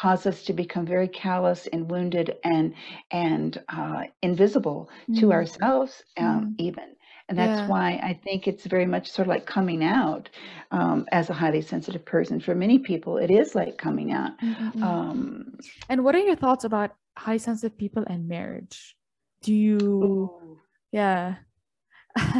cause 0.00 0.26
us 0.26 0.42
to 0.44 0.52
become 0.52 0.86
very 0.86 1.08
callous 1.08 1.66
and 1.72 1.90
wounded 1.90 2.36
and 2.44 2.74
and 3.10 3.62
uh, 3.68 4.04
invisible 4.22 4.90
to 5.14 5.26
Mm. 5.26 5.32
ourselves, 5.32 6.02
um, 6.18 6.46
Mm. 6.46 6.54
even. 6.58 6.84
And 7.28 7.38
that's 7.38 7.60
Yeah. 7.60 7.66
why 7.66 8.00
I 8.02 8.12
think 8.24 8.46
it's 8.46 8.66
very 8.66 8.86
much 8.86 9.10
sort 9.10 9.26
of 9.26 9.30
like 9.30 9.46
coming 9.46 9.82
out 9.82 10.28
um, 10.70 11.06
as 11.12 11.30
a 11.30 11.34
highly 11.34 11.62
sensitive 11.62 12.04
person. 12.04 12.40
For 12.40 12.54
many 12.54 12.78
people, 12.78 13.16
it 13.18 13.30
is 13.30 13.54
like 13.54 13.78
coming 13.78 14.12
out. 14.12 14.32
Mm, 14.42 14.56
mm, 14.56 14.72
mm. 14.74 14.82
Um, 14.82 15.58
And 15.88 16.04
what 16.04 16.14
are 16.14 16.20
your 16.20 16.36
thoughts 16.36 16.64
about 16.64 16.94
high 17.16 17.38
sensitive 17.38 17.76
people 17.78 18.04
and 18.06 18.28
marriage? 18.28 18.96
Do 19.42 19.52
you, 19.54 20.04
ooh, 20.04 20.58
yeah. 20.92 21.36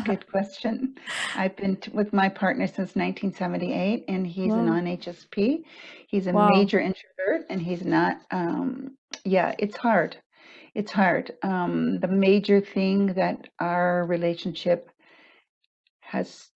Good 0.05 0.27
question. 0.31 0.97
I've 1.35 1.57
been 1.57 1.77
t- 1.77 1.91
with 1.93 2.13
my 2.13 2.29
partner 2.29 2.67
since 2.67 2.97
1978, 2.97 4.05
and 4.09 4.27
he's 4.27 4.55
a 4.55 4.57
Wow. 4.59 4.65
non-HSP. 4.65 5.65
He's 6.09 6.27
a 6.27 6.33
Wow. 6.33 6.49
major 6.51 6.81
introvert, 6.81 7.47
and 7.51 7.61
he's 7.61 7.85
not. 7.85 8.19
Um, 8.31 8.97
yeah, 9.25 9.55
it's 9.59 9.77
hard. 9.77 10.17
It's 10.75 10.93
hard. 10.93 11.33
Um, 11.43 11.99
the 12.01 12.09
major 12.09 12.61
thing 12.61 13.07
that 13.15 13.49
our 13.61 14.07
relationship 14.07 14.91
has 16.01 16.51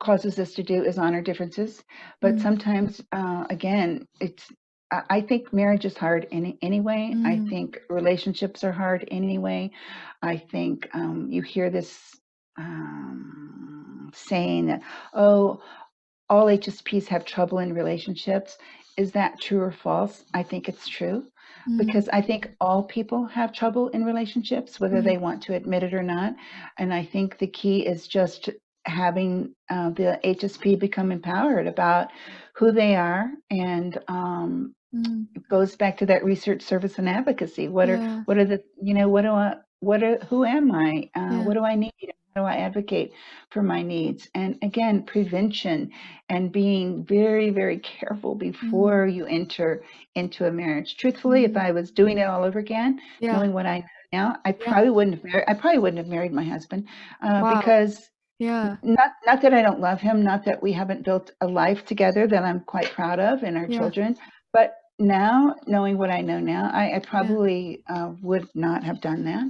causes 0.00 0.38
us 0.38 0.54
to 0.54 0.62
do 0.62 0.82
is 0.84 0.98
honor 0.98 1.20
differences, 1.22 1.82
but 2.20 2.36
Mm. 2.36 2.40
sometimes, 2.40 3.00
uh, 3.12 3.44
again, 3.50 4.06
it's. 4.20 4.50
I 4.92 5.20
think 5.20 5.52
marriage 5.52 5.84
is 5.84 5.96
hard 5.96 6.26
any, 6.30 6.58
anyway. 6.62 7.16
I 7.24 7.36
Mm. 7.36 7.48
think 7.48 7.80
relationships 7.90 8.62
are 8.64 8.72
hard 8.72 9.06
anyway. 9.10 9.70
I 10.22 10.36
think 10.36 10.88
um, 10.94 11.28
you 11.30 11.42
hear 11.42 11.70
this 11.70 12.20
um, 12.58 14.10
saying 14.14 14.66
that, 14.66 14.82
oh, 15.14 15.62
all 16.30 16.46
HSPs 16.48 17.08
have 17.08 17.24
trouble 17.24 17.58
in 17.58 17.72
relationships. 17.74 18.58
Is 18.96 19.12
that 19.12 19.40
true 19.40 19.60
or 19.60 19.72
false? 19.72 20.24
I 20.34 20.42
think 20.42 20.68
it's 20.68 20.88
true 20.88 21.26
Mm. 21.68 21.78
because 21.78 22.08
I 22.10 22.20
think 22.20 22.50
all 22.60 22.82
people 22.84 23.26
have 23.26 23.52
trouble 23.52 23.88
in 23.88 24.04
relationships, 24.04 24.80
whether 24.80 25.00
Mm. 25.00 25.04
they 25.04 25.18
want 25.18 25.42
to 25.44 25.54
admit 25.54 25.82
it 25.82 25.94
or 25.94 26.02
not. 26.02 26.34
And 26.78 26.92
I 26.94 27.04
think 27.04 27.38
the 27.38 27.46
key 27.48 27.86
is 27.86 28.06
just 28.06 28.50
having 28.86 29.54
uh, 29.70 29.90
the 29.90 30.20
HSP 30.24 30.78
become 30.78 31.10
empowered 31.10 31.66
about 31.66 32.08
who 32.56 32.72
they 32.72 32.96
are 32.96 33.30
and 33.50 33.98
um, 34.08 34.74
Mm. 34.94 35.26
it 35.34 35.48
goes 35.48 35.76
back 35.76 35.98
to 35.98 36.06
that 36.06 36.24
research 36.24 36.62
service 36.62 36.98
and 36.98 37.08
advocacy 37.08 37.68
what 37.68 37.90
are 37.90 38.00
what 38.26 38.38
are 38.38 38.44
the 38.44 38.62
you 38.80 38.94
know 38.94 39.08
what 39.08 39.22
do 39.22 39.30
i 39.30 39.54
what 39.80 40.02
are 40.02 40.18
who 40.30 40.44
am 40.44 40.70
i 40.72 41.10
uh, 41.16 41.20
Yeah. 41.32 41.42
what 41.42 41.54
do 41.54 41.64
i 41.64 41.74
need 41.74 41.92
how 42.34 42.42
do 42.42 42.46
i 42.46 42.56
advocate 42.56 43.12
for 43.50 43.62
my 43.62 43.82
needs 43.82 44.28
and 44.34 44.56
again 44.62 45.02
prevention 45.04 45.90
and 46.28 46.52
being 46.52 47.04
very 47.04 47.50
very 47.50 47.78
careful 47.78 48.34
before 48.36 49.06
you 49.06 49.26
enter 49.26 49.82
into 50.14 50.46
a 50.46 50.52
marriage 50.52 50.96
truthfully 50.96 51.44
if 51.44 51.52
Mm. 51.52 51.60
i 51.66 51.72
was 51.72 51.90
doing 51.90 52.18
it 52.18 52.24
all 52.28 52.44
over 52.44 52.58
again 52.58 53.00
Yeah. 53.20 53.32
knowing 53.32 53.52
what 53.52 53.66
i 53.66 53.78
know 53.78 53.84
now 54.12 54.36
i 54.44 54.52
Yeah. 54.52 54.72
probably 54.72 54.90
wouldn't 54.90 55.16
have 55.16 55.24
married 55.24 55.44
i 55.48 55.54
probably 55.54 55.78
wouldn't 55.78 55.98
have 55.98 56.06
married 56.08 56.32
my 56.32 56.44
husband 56.44 56.86
uh, 57.22 57.42
Wow. 57.42 57.60
because 57.60 58.10
Yeah. 58.44 58.78
not 58.82 59.12
not 59.26 59.42
that 59.42 59.54
I 59.54 59.62
don't 59.62 59.80
love 59.80 60.00
him, 60.00 60.22
not 60.22 60.44
that 60.46 60.62
we 60.62 60.72
haven't 60.72 61.04
built 61.04 61.32
a 61.40 61.46
life 61.46 61.84
together 61.86 62.26
that 62.28 62.44
I'm 62.44 62.60
quite 62.60 62.90
proud 62.92 63.20
of 63.20 63.42
and 63.42 63.56
our 63.56 63.68
Yeah. 63.68 63.78
children, 63.78 64.16
but 64.52 64.74
now 64.98 65.54
knowing 65.66 65.98
what 65.98 66.10
I 66.10 66.20
know 66.22 66.40
now, 66.40 66.70
I, 66.72 66.96
I 66.96 66.98
probably 67.00 67.82
uh, 67.88 68.12
would 68.22 68.48
not 68.54 68.84
have 68.84 69.00
done 69.00 69.24
that. 69.24 69.48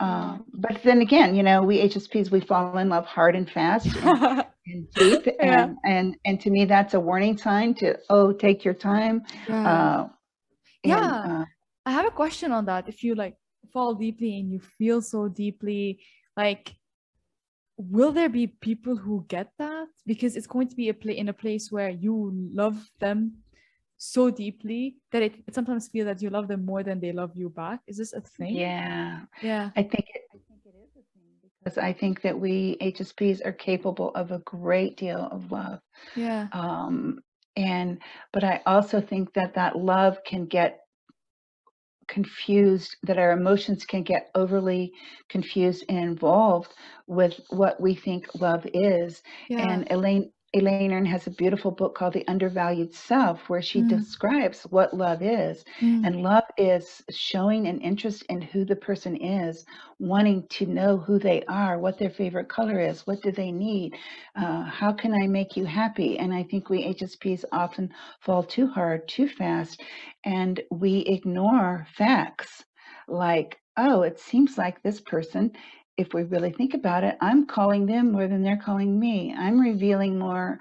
Uh, 0.00 0.38
but 0.54 0.82
then 0.84 1.00
again, 1.02 1.34
you 1.34 1.42
know, 1.42 1.62
we 1.62 1.80
HSPs 1.82 2.30
we 2.30 2.40
fall 2.40 2.70
in 2.78 2.88
love 2.90 3.06
hard 3.06 3.34
and 3.36 3.50
fast 3.50 3.96
and, 3.96 4.20
and 4.66 4.86
deep, 4.94 5.26
Yeah. 5.40 5.40
and 5.40 5.76
and 5.84 6.16
and 6.24 6.40
to 6.40 6.50
me 6.50 6.64
that's 6.64 6.94
a 6.94 7.00
warning 7.00 7.36
sign 7.36 7.74
to 7.76 7.96
oh 8.10 8.32
take 8.32 8.64
your 8.64 8.74
time. 8.74 9.22
yeah. 9.46 9.64
Uh, 9.64 10.08
and, 10.84 11.14
Yeah. 11.14 11.24
uh, 11.24 11.44
I 11.86 11.90
have 11.92 12.06
a 12.06 12.10
question 12.10 12.52
on 12.52 12.66
that. 12.66 12.88
If 12.88 13.02
you 13.02 13.14
like 13.14 13.36
fall 13.72 13.94
deeply 13.94 14.38
and 14.38 14.50
you 14.50 14.60
feel 14.60 15.02
so 15.02 15.28
deeply, 15.28 16.00
like, 16.36 16.76
will 17.76 18.12
there 18.12 18.28
be 18.28 18.46
people 18.46 18.96
who 18.96 19.24
get 19.28 19.50
that? 19.58 19.88
Because 20.06 20.36
it's 20.36 20.46
going 20.46 20.68
to 20.68 20.76
be 20.76 20.88
a 20.88 20.94
play 20.94 21.16
in 21.16 21.28
a 21.28 21.32
place 21.32 21.70
where 21.70 21.90
you 21.90 22.30
love 22.52 22.90
them 23.00 23.32
so 23.98 24.30
deeply 24.30 24.96
that 25.12 25.22
it, 25.22 25.34
it 25.46 25.54
sometimes 25.54 25.88
feel 25.88 26.04
that 26.04 26.20
you 26.20 26.30
love 26.30 26.48
them 26.48 26.64
more 26.64 26.82
than 26.82 27.00
they 27.00 27.12
love 27.12 27.32
you 27.34 27.48
back. 27.48 27.80
Is 27.86 27.96
this 27.96 28.12
a 28.12 28.20
thing? 28.20 28.54
yeah, 28.54 29.20
Yeah. 29.42 29.70
I 29.76 29.82
think 29.82 30.06
it, 30.14 30.22
I 30.32 30.38
think 30.48 30.60
it 30.64 30.74
is 30.84 30.90
a 30.90 31.04
thing 31.14 31.50
because 31.64 31.78
I 31.78 31.92
think 31.92 32.22
that 32.22 32.38
we 32.38 32.76
HSPs 32.80 33.44
are 33.44 33.52
capable 33.52 34.10
of 34.14 34.32
a 34.32 34.38
great 34.40 34.96
deal 34.96 35.28
of 35.30 35.50
love. 35.50 35.80
Yeah. 36.14 36.48
um, 36.52 37.20
and 37.56 37.98
but 38.32 38.44
i 38.44 38.60
also 38.66 39.00
think 39.00 39.32
that 39.32 39.54
that 39.54 39.78
love 39.78 40.18
can 40.24 40.44
get 40.44 40.80
confused 42.08 42.96
that 43.02 43.18
our 43.18 43.32
emotions 43.32 43.84
can 43.84 44.02
get 44.02 44.30
overly 44.34 44.92
confused 45.28 45.84
and 45.88 45.98
involved 45.98 46.72
with 47.06 47.40
what 47.50 47.80
we 47.80 47.94
think 47.94 48.26
love 48.40 48.66
is 48.72 49.22
Yeah. 49.48 49.58
and 49.58 49.86
elaine 49.90 50.30
Elaine 50.56 50.90
Aron 50.92 51.06
has 51.06 51.26
a 51.26 51.30
beautiful 51.30 51.72
book 51.72 51.94
called 51.94 52.14
The 52.14 52.26
Undervalued 52.28 52.94
Self, 52.94 53.48
where 53.48 53.62
she 53.62 53.82
Mm. 53.82 53.84
describes 53.84 54.62
what 54.64 54.94
love 54.94 55.22
is. 55.22 55.64
Mm. 55.82 56.12
And 56.12 56.22
love 56.22 56.44
is 56.56 57.02
showing 57.10 57.66
an 57.66 57.80
interest 57.80 58.24
in 58.28 58.40
who 58.42 58.64
the 58.64 58.76
person 58.76 59.16
is, 59.16 59.64
wanting 59.98 60.46
to 60.50 60.66
know 60.66 60.98
who 60.98 61.18
they 61.18 61.42
are, 61.48 61.78
what 61.78 61.98
their 61.98 62.10
favorite 62.10 62.48
color 62.48 62.80
is, 62.80 63.06
what 63.06 63.22
do 63.22 63.32
they 63.32 63.52
need, 63.52 63.94
uh, 64.36 64.64
how 64.64 64.92
can 64.92 65.12
I 65.14 65.26
make 65.26 65.56
you 65.56 65.64
happy? 65.66 66.18
And 66.18 66.32
I 66.34 66.44
think 66.44 66.68
we 66.70 66.84
HSPs 66.84 67.44
often 67.52 67.90
fall 68.20 68.42
too 68.42 68.68
hard, 68.68 69.08
too 69.08 69.28
fast, 69.28 69.82
and 70.24 70.60
we 70.70 71.00
ignore 71.00 71.86
facts 71.96 72.64
like, 73.08 73.58
oh, 73.76 74.02
it 74.02 74.18
seems 74.18 74.58
like 74.58 74.82
this 74.82 75.00
person 75.00 75.52
if 75.96 76.12
we 76.14 76.22
really 76.24 76.52
think 76.52 76.74
about 76.74 77.04
it, 77.04 77.16
I'm 77.20 77.46
calling 77.46 77.86
them 77.86 78.12
more 78.12 78.28
than 78.28 78.42
they're 78.42 78.56
calling 78.56 78.98
me. 78.98 79.34
I'm 79.36 79.58
revealing 79.60 80.18
more 80.18 80.58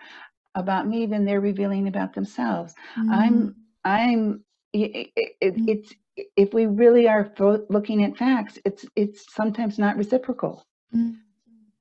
about 0.55 0.87
me 0.87 1.05
than 1.05 1.25
they're 1.25 1.41
revealing 1.41 1.87
about 1.87 2.13
themselves. 2.13 2.73
Mm. 2.97 3.11
I'm, 3.11 3.55
I'm, 3.83 4.43
it, 4.73 5.11
it, 5.15 5.55
Mm. 5.57 5.69
it's, 5.69 5.93
if 6.37 6.53
we 6.53 6.65
really 6.65 7.07
are 7.09 7.31
looking 7.69 8.03
at 8.03 8.15
facts, 8.17 8.57
it's, 8.65 8.85
it's 8.95 9.33
sometimes 9.33 9.77
not 9.77 9.97
reciprocal. 9.97 10.65
Mm. 10.95 11.17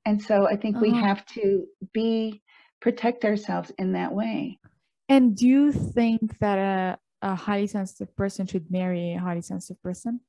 And 0.05 0.21
so 0.21 0.47
I 0.47 0.55
think 0.55 0.81
we 0.81 0.89
Uh-huh. 0.91 1.05
have 1.07 1.25
to 1.27 1.65
be, 1.93 2.41
protect 2.81 3.25
ourselves 3.25 3.71
in 3.79 3.93
that 3.93 4.11
way. 4.13 4.59
And 5.07 5.35
do 5.35 5.47
you 5.47 5.71
think 5.71 6.37
that 6.39 6.59
a, 6.59 6.99
a 7.27 7.35
highly 7.35 7.67
sensitive 7.67 8.15
person 8.15 8.45
should 8.45 8.69
marry 8.69 9.13
a 9.13 9.19
highly 9.19 9.41
sensitive 9.41 9.81
person? 9.81 10.19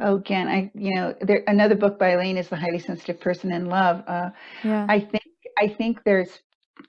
Oh, 0.00 0.16
again, 0.16 0.48
I, 0.48 0.70
you 0.74 0.92
know, 0.94 1.14
there, 1.20 1.44
another 1.46 1.76
book 1.76 1.98
by 1.98 2.10
Elaine 2.10 2.36
is 2.36 2.48
The 2.48 2.56
Highly 2.56 2.80
Sensitive 2.80 3.20
Person 3.20 3.52
in 3.52 3.66
Love. 3.66 4.02
Uh, 4.08 4.30
Yeah. 4.62 4.88
I 4.88 5.00
think 5.00 5.24
I 5.58 5.68
think 5.68 6.02
there's 6.04 6.40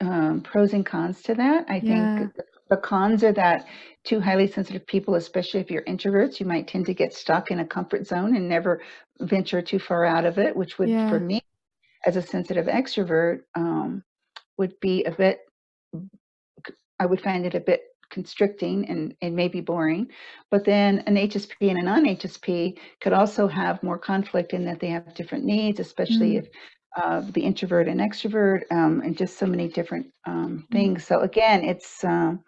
um, 0.02 0.41
pros 0.41 0.74
and 0.74 0.86
cons 0.86 1.22
to 1.24 1.36
that. 1.36 1.65
I 1.70 1.80
Yeah. 1.82 1.88
think 1.88 2.34
the 2.70 2.78
cons 2.78 3.24
are 3.24 3.32
that 3.34 3.65
two 4.06 4.20
highly 4.20 4.48
sensitive 4.48 4.88
people, 4.88 5.15
especially 5.15 5.60
if 5.60 5.70
you're 5.70 5.84
introverts, 5.84 6.39
you 6.39 6.48
might 6.48 6.68
tend 6.68 6.88
to 6.88 6.96
get 6.96 7.13
stuck 7.13 7.52
in 7.52 7.60
a 7.60 7.68
comfort 7.68 8.08
zone 8.08 8.36
and 8.36 8.50
never 8.50 8.82
venture 9.22 9.62
too 9.62 9.80
far 9.80 10.04
out 10.06 10.26
of 10.26 10.39
it, 10.39 10.56
which 10.56 10.80
would, 10.80 10.91
Yeah. 10.91 11.08
for 11.08 11.20
me, 11.20 11.41
as 12.06 12.18
a 12.18 12.22
sensitive 12.24 12.68
extrovert, 12.68 13.41
um, 13.56 14.04
would 14.58 14.80
be 14.82 15.04
a 15.06 15.12
bit. 15.12 15.39
I 17.00 17.06
would 17.06 17.22
find 17.22 17.46
it 17.46 17.56
a 17.56 17.60
bit 17.62 17.82
constricting 18.10 18.88
and, 18.89 19.15
it 19.22 19.32
may 19.32 19.48
be 19.48 19.62
boring. 19.62 20.08
But 20.52 20.65
then 20.65 21.00
an 21.08 21.15
HSP 21.15 21.70
and 21.70 21.80
a 21.80 21.84
non-HSP 21.84 22.78
could 23.02 23.13
also 23.13 23.48
have 23.48 23.82
more 23.84 23.98
conflict 24.00 24.54
in 24.54 24.65
that 24.65 24.80
they 24.80 24.88
have 24.89 25.13
different 25.15 25.46
needs, 25.46 25.80
especially 25.80 26.34
Mm. 26.34 26.39
if 26.39 26.48
uh, 26.98 27.22
the 27.32 27.41
introvert 27.41 27.88
and 27.88 28.00
extrovert, 28.00 28.62
um, 28.72 29.02
and 29.02 29.18
just 29.18 29.38
so 29.38 29.46
many 29.46 29.68
different 29.68 30.08
um, 30.26 30.65
Mm. 30.72 30.74
things. 30.74 31.06
So 31.06 31.22
again, 31.22 31.63
it's 31.63 32.04
um, 32.04 32.44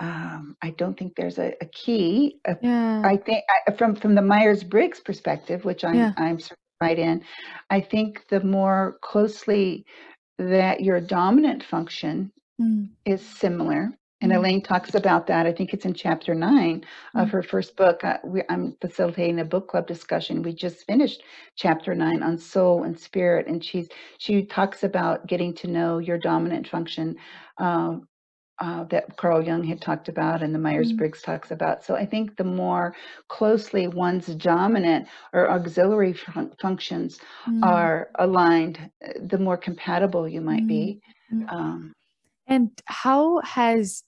um, 0.00 0.56
I 0.62 0.70
don't 0.70 0.98
think 0.98 1.14
there's 1.16 1.38
a, 1.38 1.54
a 1.60 1.66
key. 1.66 2.40
Uh, 2.48 2.54
Yeah. 2.62 3.02
I 3.04 3.16
think 3.16 3.44
I, 3.68 3.72
from 3.72 3.94
from 3.94 4.14
the 4.14 4.22
Myers 4.22 4.62
Briggs 4.64 5.00
perspective, 5.00 5.64
which 5.64 5.84
I'm 5.84 5.96
Yeah. 5.96 6.12
I'm 6.16 6.38
certified 6.38 6.98
in, 6.98 7.24
I 7.70 7.80
think 7.80 8.26
the 8.28 8.40
more 8.40 8.98
closely 9.02 9.84
that 10.38 10.80
your 10.82 11.00
dominant 11.00 11.62
function 11.64 12.32
Mm. 12.60 12.88
is 13.06 13.22
similar. 13.24 13.90
And 14.20 14.32
Mm. 14.32 14.36
Elaine 14.36 14.62
talks 14.62 14.94
about 14.94 15.26
that. 15.28 15.46
I 15.46 15.52
think 15.52 15.72
it's 15.72 15.84
in 15.86 15.94
chapter 15.94 16.34
nine 16.34 16.84
of 17.14 17.28
Mm. 17.28 17.32
her 17.32 17.42
first 17.42 17.76
book. 17.76 18.04
Uh, 18.04 18.18
we, 18.24 18.42
I'm 18.48 18.76
facilitating 18.80 19.40
a 19.40 19.44
book 19.44 19.68
club 19.68 19.86
discussion. 19.86 20.42
We 20.42 20.52
just 20.52 20.86
finished 20.86 21.22
chapter 21.56 21.94
nine 21.94 22.22
on 22.22 22.38
soul 22.38 22.84
and 22.84 22.98
spirit, 22.98 23.46
and 23.46 23.64
she's 23.64 23.88
she 24.18 24.44
talks 24.44 24.84
about 24.84 25.26
getting 25.26 25.54
to 25.54 25.68
know 25.68 25.98
your 25.98 26.18
dominant 26.18 26.68
function 26.68 27.16
um, 27.58 28.06
uh, 28.58 28.84
that 28.84 29.16
Carl 29.16 29.42
Jung 29.42 29.64
had 29.64 29.80
talked 29.80 30.08
about, 30.08 30.42
and 30.42 30.54
the 30.54 30.58
Myers 30.58 30.92
Briggs 30.92 31.22
talks 31.22 31.50
about. 31.50 31.82
So 31.82 31.94
I 31.96 32.04
think 32.04 32.36
the 32.36 32.44
more 32.44 32.94
closely 33.28 33.88
one's 33.88 34.26
dominant 34.26 35.08
or 35.32 35.50
auxiliary 35.50 36.12
fun- 36.12 36.52
functions 36.60 37.18
Mm. 37.48 37.62
are 37.64 38.10
aligned, 38.18 38.78
uh, 39.06 39.12
the 39.26 39.38
more 39.38 39.56
compatible 39.56 40.28
you 40.28 40.42
might 40.42 40.66
be. 40.66 41.00
Mm. 41.32 41.50
Um, 41.52 41.92
And 42.46 42.70
how 42.86 43.40
has 43.44 44.02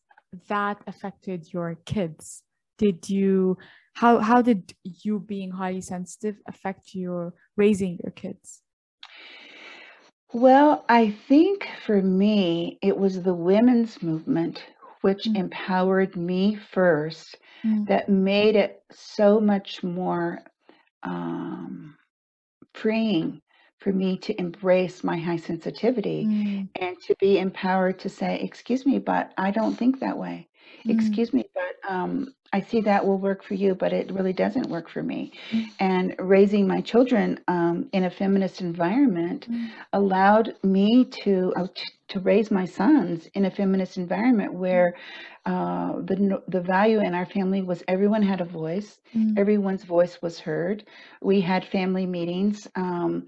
that 0.49 0.83
affected 0.87 1.53
your 1.53 1.77
kids? 1.85 2.43
Did 2.79 3.09
you 3.09 3.59
how 3.95 4.19
how 4.19 4.43
did 4.43 4.75
you 4.85 5.21
being 5.21 5.51
highly 5.53 5.81
sensitive 5.83 6.37
affect 6.47 6.95
your 6.95 7.35
raising 7.57 7.99
your 8.03 8.13
kids? 8.13 8.63
Well, 10.33 10.85
I 10.89 11.11
think 11.11 11.69
for 11.85 12.01
me, 12.03 12.79
it 12.83 12.97
was 12.97 13.23
the 13.23 13.35
women's 13.35 14.03
movement 14.03 14.65
which 15.03 15.29
Mm. 15.29 15.35
empowered 15.35 16.17
me 16.17 16.57
first 16.57 17.37
Mm. 17.65 17.87
that 17.87 18.09
made 18.09 18.57
it 18.57 18.83
so 18.91 19.41
much 19.41 19.83
more 19.83 20.43
um, 21.03 21.97
freeing 22.75 23.43
for 23.83 23.93
me 23.93 24.17
to 24.19 24.39
embrace 24.41 25.05
my 25.05 25.19
high 25.19 25.37
sensitivity 25.39 26.29
Mm. 26.29 26.69
and 26.81 26.97
to 27.07 27.15
be 27.21 27.39
empowered 27.39 27.99
to 28.01 28.09
say, 28.09 28.41
Excuse 28.41 28.87
me, 28.87 28.99
but 28.99 29.33
I 29.39 29.51
don't 29.51 29.77
think 29.77 30.01
that 30.01 30.19
way. 30.19 30.49
Mm. 30.87 30.91
Excuse 30.93 31.33
me, 31.33 31.45
but 31.55 31.91
um, 31.93 32.35
I 32.53 32.61
see 32.61 32.81
that 32.83 33.07
will 33.07 33.19
work 33.19 33.43
for 33.43 33.55
you, 33.55 33.75
but 33.75 33.93
it 33.93 34.11
really 34.13 34.33
doesn't 34.33 34.69
work 34.71 34.89
for 34.89 35.03
me. 35.03 35.33
Mm. 35.53 35.65
And 35.81 36.15
raising 36.19 36.67
my 36.67 36.81
children 36.81 37.41
um, 37.49 37.89
in 37.93 38.05
a 38.05 38.11
feminist 38.11 38.61
environment 38.61 39.49
Mm. 39.51 39.71
allowed 39.93 40.55
me 40.63 41.05
to 41.25 41.53
uh, 41.57 41.67
t- 41.75 41.89
to 42.09 42.21
raise 42.21 42.51
my 42.51 42.65
sons 42.67 43.29
in 43.35 43.45
a 43.45 43.51
feminist 43.51 43.97
environment 43.97 44.55
where 44.55 44.95
uh, 45.47 45.93
the 46.03 46.43
the 46.49 46.61
value 46.61 47.01
in 47.01 47.15
our 47.15 47.27
family 47.27 47.63
was 47.63 47.83
everyone 47.89 48.23
had 48.23 48.41
a 48.41 48.45
voice, 48.45 49.01
Mm. 49.17 49.35
everyone's 49.37 49.85
voice 49.85 50.21
was 50.23 50.41
heard. 50.41 50.85
We 51.23 51.41
had 51.41 51.65
family 51.65 52.07
meetings. 52.07 52.69
Um, 52.77 53.27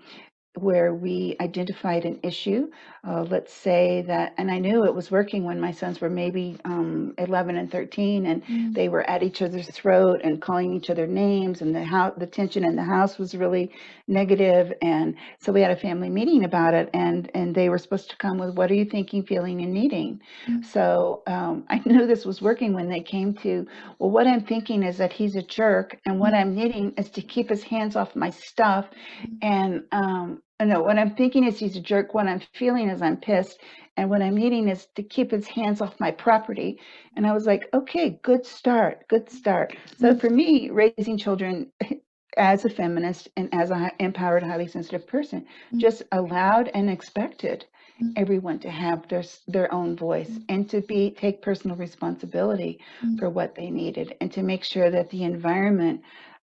where 0.57 0.95
we 0.95 1.37
identified 1.41 2.05
an 2.05 2.19
issue, 2.23 2.69
uh, 3.07 3.23
let's 3.23 3.53
say 3.53 4.03
that, 4.07 4.35
and 4.39 4.51
I 4.51 4.59
knew 4.59 4.85
it 4.85 4.95
was 4.95 5.11
working 5.11 5.45
when 5.45 5.61
my 5.61 5.71
sons 5.73 6.01
were 6.01 6.11
maybe 6.11 6.57
um, 6.65 7.15
11 7.19 7.57
and 7.57 7.71
13, 7.71 8.27
and 8.27 8.43
Mm. 8.49 8.75
they 8.75 8.89
were 8.89 9.09
at 9.09 9.23
each 9.23 9.43
other's 9.43 9.69
throat 9.71 10.21
and 10.25 10.41
calling 10.41 10.73
each 10.75 10.91
other 10.91 11.07
names, 11.07 11.61
and 11.63 11.75
the 11.75 11.85
house, 11.85 12.15
the 12.19 12.27
tension 12.27 12.65
in 12.65 12.77
the 12.77 12.85
house 12.85 13.19
was 13.19 13.35
really 13.35 13.71
negative. 14.09 14.25
negative, 14.35 14.73
and 14.83 15.15
so 15.39 15.53
we 15.53 15.61
had 15.61 15.71
a 15.71 15.77
family 15.77 16.09
meeting 16.11 16.45
about 16.45 16.75
it, 16.75 16.89
and 16.95 17.31
and 17.35 17.55
they 17.55 17.69
were 17.69 17.79
supposed 17.79 18.11
to 18.11 18.17
come 18.17 18.39
with 18.39 18.55
what 18.57 18.71
are 18.71 18.75
you 18.75 18.85
thinking, 18.85 19.23
feeling, 19.25 19.61
and 19.63 19.73
needing. 19.73 20.21
Mm. 20.49 20.65
So 20.65 21.23
um, 21.27 21.65
I 21.71 21.81
knew 21.85 22.07
this 22.07 22.25
was 22.25 22.41
working 22.43 22.75
when 22.75 22.89
they 22.89 23.01
came 23.01 23.35
to, 23.37 23.67
well, 23.99 24.11
what 24.11 24.27
I'm 24.27 24.45
thinking 24.45 24.83
is 24.83 24.99
that 24.99 25.13
he's 25.13 25.37
a 25.37 25.43
jerk, 25.43 25.99
and 26.07 26.19
what 26.21 26.35
Mm. 26.35 26.41
I'm 26.41 26.55
needing 26.55 26.93
is 26.97 27.11
to 27.11 27.23
keep 27.23 27.49
his 27.51 27.65
hands 27.65 27.97
off 27.97 28.17
my 28.17 28.31
stuff, 28.31 28.87
Mm. 29.23 29.39
and 29.43 29.83
um, 29.93 30.43
no, 30.63 30.83
what 30.83 30.99
I'm 30.99 31.15
thinking 31.15 31.45
is 31.45 31.59
he's 31.59 31.77
a 31.77 31.81
jerk. 31.81 32.15
What 32.15 32.27
I'm 32.27 32.41
feeling 32.41 32.79
is 32.81 32.93
I'm 32.93 33.17
pissed. 33.17 33.51
And 33.89 34.01
what 34.03 34.13
I'm 34.13 34.27
needing 34.27 34.61
is 34.63 34.87
to 34.95 35.03
keep 35.03 35.31
his 35.31 35.47
hands 35.47 35.81
off 35.81 35.99
my 35.99 36.11
property. 36.11 36.79
And 37.17 37.27
I 37.27 37.33
was 37.33 37.47
like, 37.47 37.69
okay, 37.75 38.19
good 38.23 38.45
start, 38.47 39.07
good 39.09 39.29
start. 39.31 39.75
So 39.97 40.13
Mm. 40.13 40.21
for 40.21 40.31
me, 40.31 40.71
raising 40.71 41.11
children 41.11 41.63
as 42.37 42.65
a 42.65 42.65
feminist 42.71 43.29
and 43.37 43.49
as 43.53 43.71
an 43.71 43.91
empowered, 43.99 44.43
highly 44.43 44.67
sensitive 44.67 45.07
person, 45.07 45.45
Mm. 45.73 45.81
just 45.81 46.03
allowed 46.13 46.71
and 46.75 46.89
expected 46.91 47.65
Mm. 48.01 48.13
everyone 48.17 48.59
to 48.61 48.71
have 48.71 49.09
their 49.09 49.23
their 49.47 49.73
own 49.73 49.97
voice 49.97 50.39
Mm. 50.39 50.45
and 50.49 50.69
to 50.71 50.81
be 50.81 51.11
take 51.11 51.43
personal 51.43 51.77
responsibility 51.77 52.79
Mm. 53.03 53.19
for 53.19 53.29
what 53.31 53.55
they 53.55 53.71
needed 53.71 54.15
and 54.21 54.33
to 54.33 54.43
make 54.43 54.65
sure 54.65 54.91
that 54.91 55.11
the 55.11 55.23
environment 55.25 56.01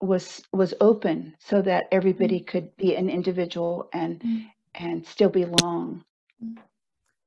was 0.02 0.42
was 0.52 0.74
open 0.80 1.34
so 1.38 1.62
that 1.62 1.86
everybody 1.92 2.40
could 2.40 2.76
be 2.76 2.96
an 2.96 3.08
individual 3.08 3.88
and 3.92 4.20
Mm. 4.20 4.46
and 4.74 5.06
still 5.06 5.30
belong. 5.30 6.04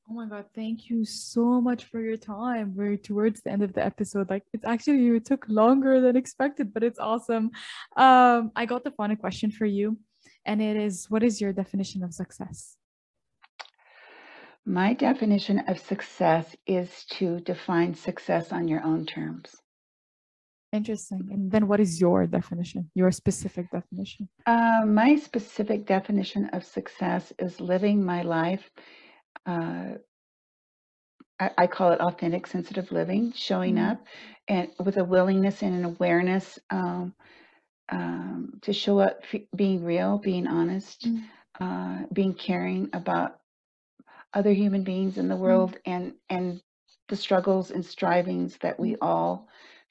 Oh 0.07 0.13
my 0.13 0.27
God, 0.27 0.45
thank 0.53 0.89
you 0.89 1.03
so 1.05 1.59
much 1.61 1.85
for 1.85 1.99
your 1.99 2.17
time. 2.17 2.75
We're 2.75 2.97
towards 2.97 3.41
the 3.41 3.51
end 3.51 3.63
of 3.63 3.73
the 3.73 3.83
episode. 3.83 4.29
Like 4.29 4.43
it's 4.53 4.65
actually 4.65 5.07
it 5.15 5.25
took 5.25 5.45
longer 5.47 5.99
than 6.01 6.15
expected, 6.15 6.73
but 6.73 6.83
it's 6.83 6.99
awesome. 6.99 7.49
Um, 7.97 8.51
I 8.55 8.65
got 8.67 8.83
the 8.83 8.91
final 8.91 9.15
question 9.15 9.49
for 9.51 9.65
you, 9.65 9.97
and 10.45 10.61
it 10.61 10.75
is 10.77 11.09
what 11.09 11.23
is 11.23 11.41
your 11.41 11.53
definition 11.53 12.03
of 12.03 12.13
success? 12.13 12.77
My 14.65 14.93
definition 14.93 15.59
of 15.67 15.79
success 15.79 16.55
is 16.67 17.05
to 17.17 17.39
define 17.39 17.93
success 17.95 18.51
on 18.51 18.67
your 18.67 18.83
own 18.83 19.05
terms. 19.05 19.55
Interesting. 20.75 21.29
And 21.31 21.51
then 21.51 21.67
what 21.67 21.79
is 21.79 22.01
your 22.01 22.27
definition? 22.27 22.91
Your 22.95 23.11
specific 23.11 23.71
definition? 23.71 24.29
Uh, 24.45 24.83
my 24.85 25.15
specific 25.15 25.85
definition 25.85 26.45
of 26.53 26.63
success 26.63 27.33
is 27.39 27.59
living 27.61 28.03
my 28.03 28.21
life. 28.21 28.69
Uh, 29.45 29.95
I, 31.39 31.51
I 31.57 31.67
call 31.67 31.91
it 31.91 32.01
authentic, 32.01 32.47
sensitive 32.47 32.91
living, 32.91 33.31
showing 33.33 33.75
Mhm. 33.75 33.91
up 33.91 34.05
and 34.47 34.71
with 34.83 34.97
a 34.97 35.03
willingness 35.03 35.63
and 35.63 35.75
an 35.75 35.85
awareness 35.85 36.59
um, 36.69 37.13
um, 37.89 38.59
to 38.61 38.73
show 38.73 38.99
up, 38.99 39.19
f- 39.33 39.41
being 39.55 39.83
real, 39.83 40.17
being 40.19 40.47
honest, 40.47 41.05
Mm. 41.05 41.23
uh, 41.59 42.05
being 42.13 42.33
caring 42.33 42.89
about 42.93 43.39
other 44.33 44.53
human 44.53 44.83
beings 44.83 45.17
in 45.17 45.27
the 45.29 45.35
world 45.38 45.77
and 45.85 46.13
and 46.29 46.61
the 47.07 47.15
struggles 47.15 47.71
and 47.71 47.85
strivings 47.85 48.57
that 48.59 48.79
we 48.79 48.95
all 49.01 49.47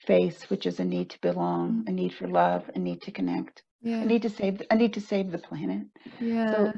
face, 0.07 0.51
which 0.51 0.67
is 0.67 0.81
a 0.81 0.85
need 0.85 1.11
to 1.11 1.21
belong, 1.21 1.85
a 1.89 1.93
need 1.93 2.15
for 2.15 2.29
love, 2.29 2.71
a 2.75 2.79
need 2.79 3.03
to 3.03 3.13
connect, 3.13 3.63
a 3.85 3.89
Yeah. 3.89 4.05
need 4.07 4.23
to 4.23 4.31
save 4.31 4.63
I 4.71 4.75
need 4.77 4.95
to 4.95 5.01
save 5.01 5.31
the 5.33 5.39
planet. 5.39 5.87
Yeah. 6.21 6.55
So 6.55 6.73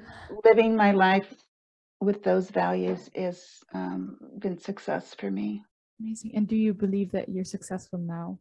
living 0.45 0.77
my 0.77 0.93
life 0.93 1.33
with 2.01 2.23
those 2.23 2.51
values 2.51 3.11
is 3.15 3.62
um, 3.75 4.19
been 4.39 4.59
success 4.59 5.15
for 5.15 5.31
me. 5.31 5.65
Amazing. 6.01 6.33
And 6.35 6.49
do 6.49 6.57
you 6.57 6.75
believe 6.75 7.12
that 7.12 7.29
you're 7.29 7.45
successful 7.45 7.99
now? 7.99 8.39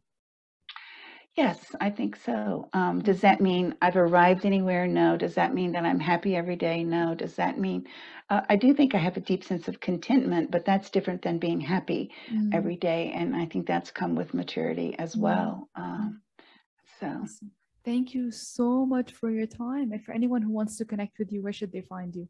Yes, 1.36 1.74
I 1.80 1.90
think 1.90 2.16
so. 2.16 2.68
Um, 2.72 3.00
does 3.02 3.20
that 3.20 3.40
mean 3.42 3.74
I've 3.82 3.96
arrived 3.96 4.44
anywhere? 4.46 4.86
No. 4.86 5.16
Does 5.18 5.34
that 5.34 5.52
mean 5.54 5.72
that 5.72 5.84
I'm 5.84 6.00
happy 6.00 6.34
every 6.34 6.56
day? 6.56 6.82
No. 6.82 7.14
Does 7.14 7.36
that 7.36 7.58
mean 7.58 7.86
uh, 8.30 8.40
I 8.48 8.56
do 8.56 8.72
think 8.74 8.94
I 8.94 8.98
have 8.98 9.16
a 9.16 9.20
deep 9.20 9.44
sense 9.44 9.68
of 9.68 9.80
contentment, 9.80 10.50
but 10.50 10.64
that's 10.64 10.90
different 10.90 11.22
than 11.22 11.38
being 11.38 11.60
happy 11.60 12.10
Mm, 12.30 12.52
every 12.52 12.76
day, 12.76 13.12
and 13.12 13.36
I 13.36 13.46
think 13.46 13.66
that's 13.66 13.90
come 13.90 14.14
with 14.16 14.34
maturity 14.34 14.96
as 14.98 15.16
Yeah. 15.16 15.20
well. 15.20 15.68
Um, 15.76 16.22
so. 17.00 17.08
awesome. 17.22 17.50
Thank 17.84 18.14
you 18.14 18.30
so 18.30 18.84
much 18.86 19.12
for 19.12 19.30
your 19.30 19.46
time. 19.46 19.92
And 19.92 20.02
for 20.04 20.12
anyone 20.12 20.42
who 20.42 20.50
wants 20.50 20.76
to 20.78 20.84
connect 20.84 21.18
with 21.18 21.32
you, 21.32 21.42
where 21.42 21.52
should 21.52 21.72
they 21.72 21.82
find 21.82 22.14
you? 22.14 22.28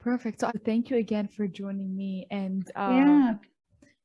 Perfect. 0.00 0.40
So 0.40 0.50
thank 0.64 0.90
you 0.90 0.96
again 0.96 1.28
for 1.28 1.46
joining 1.46 1.96
me. 1.96 2.26
And 2.30 2.68
uh, 2.74 2.90
Yeah. 2.90 3.38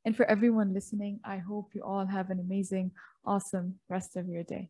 and 0.05 0.15
for 0.15 0.25
everyone 0.25 0.73
listening, 0.73 1.19
I 1.23 1.37
hope 1.37 1.73
you 1.75 1.83
all 1.83 2.05
have 2.05 2.29
an 2.29 2.39
amazing, 2.39 2.91
awesome 3.25 3.79
rest 3.89 4.15
of 4.15 4.27
your 4.27 4.43
day. 4.43 4.69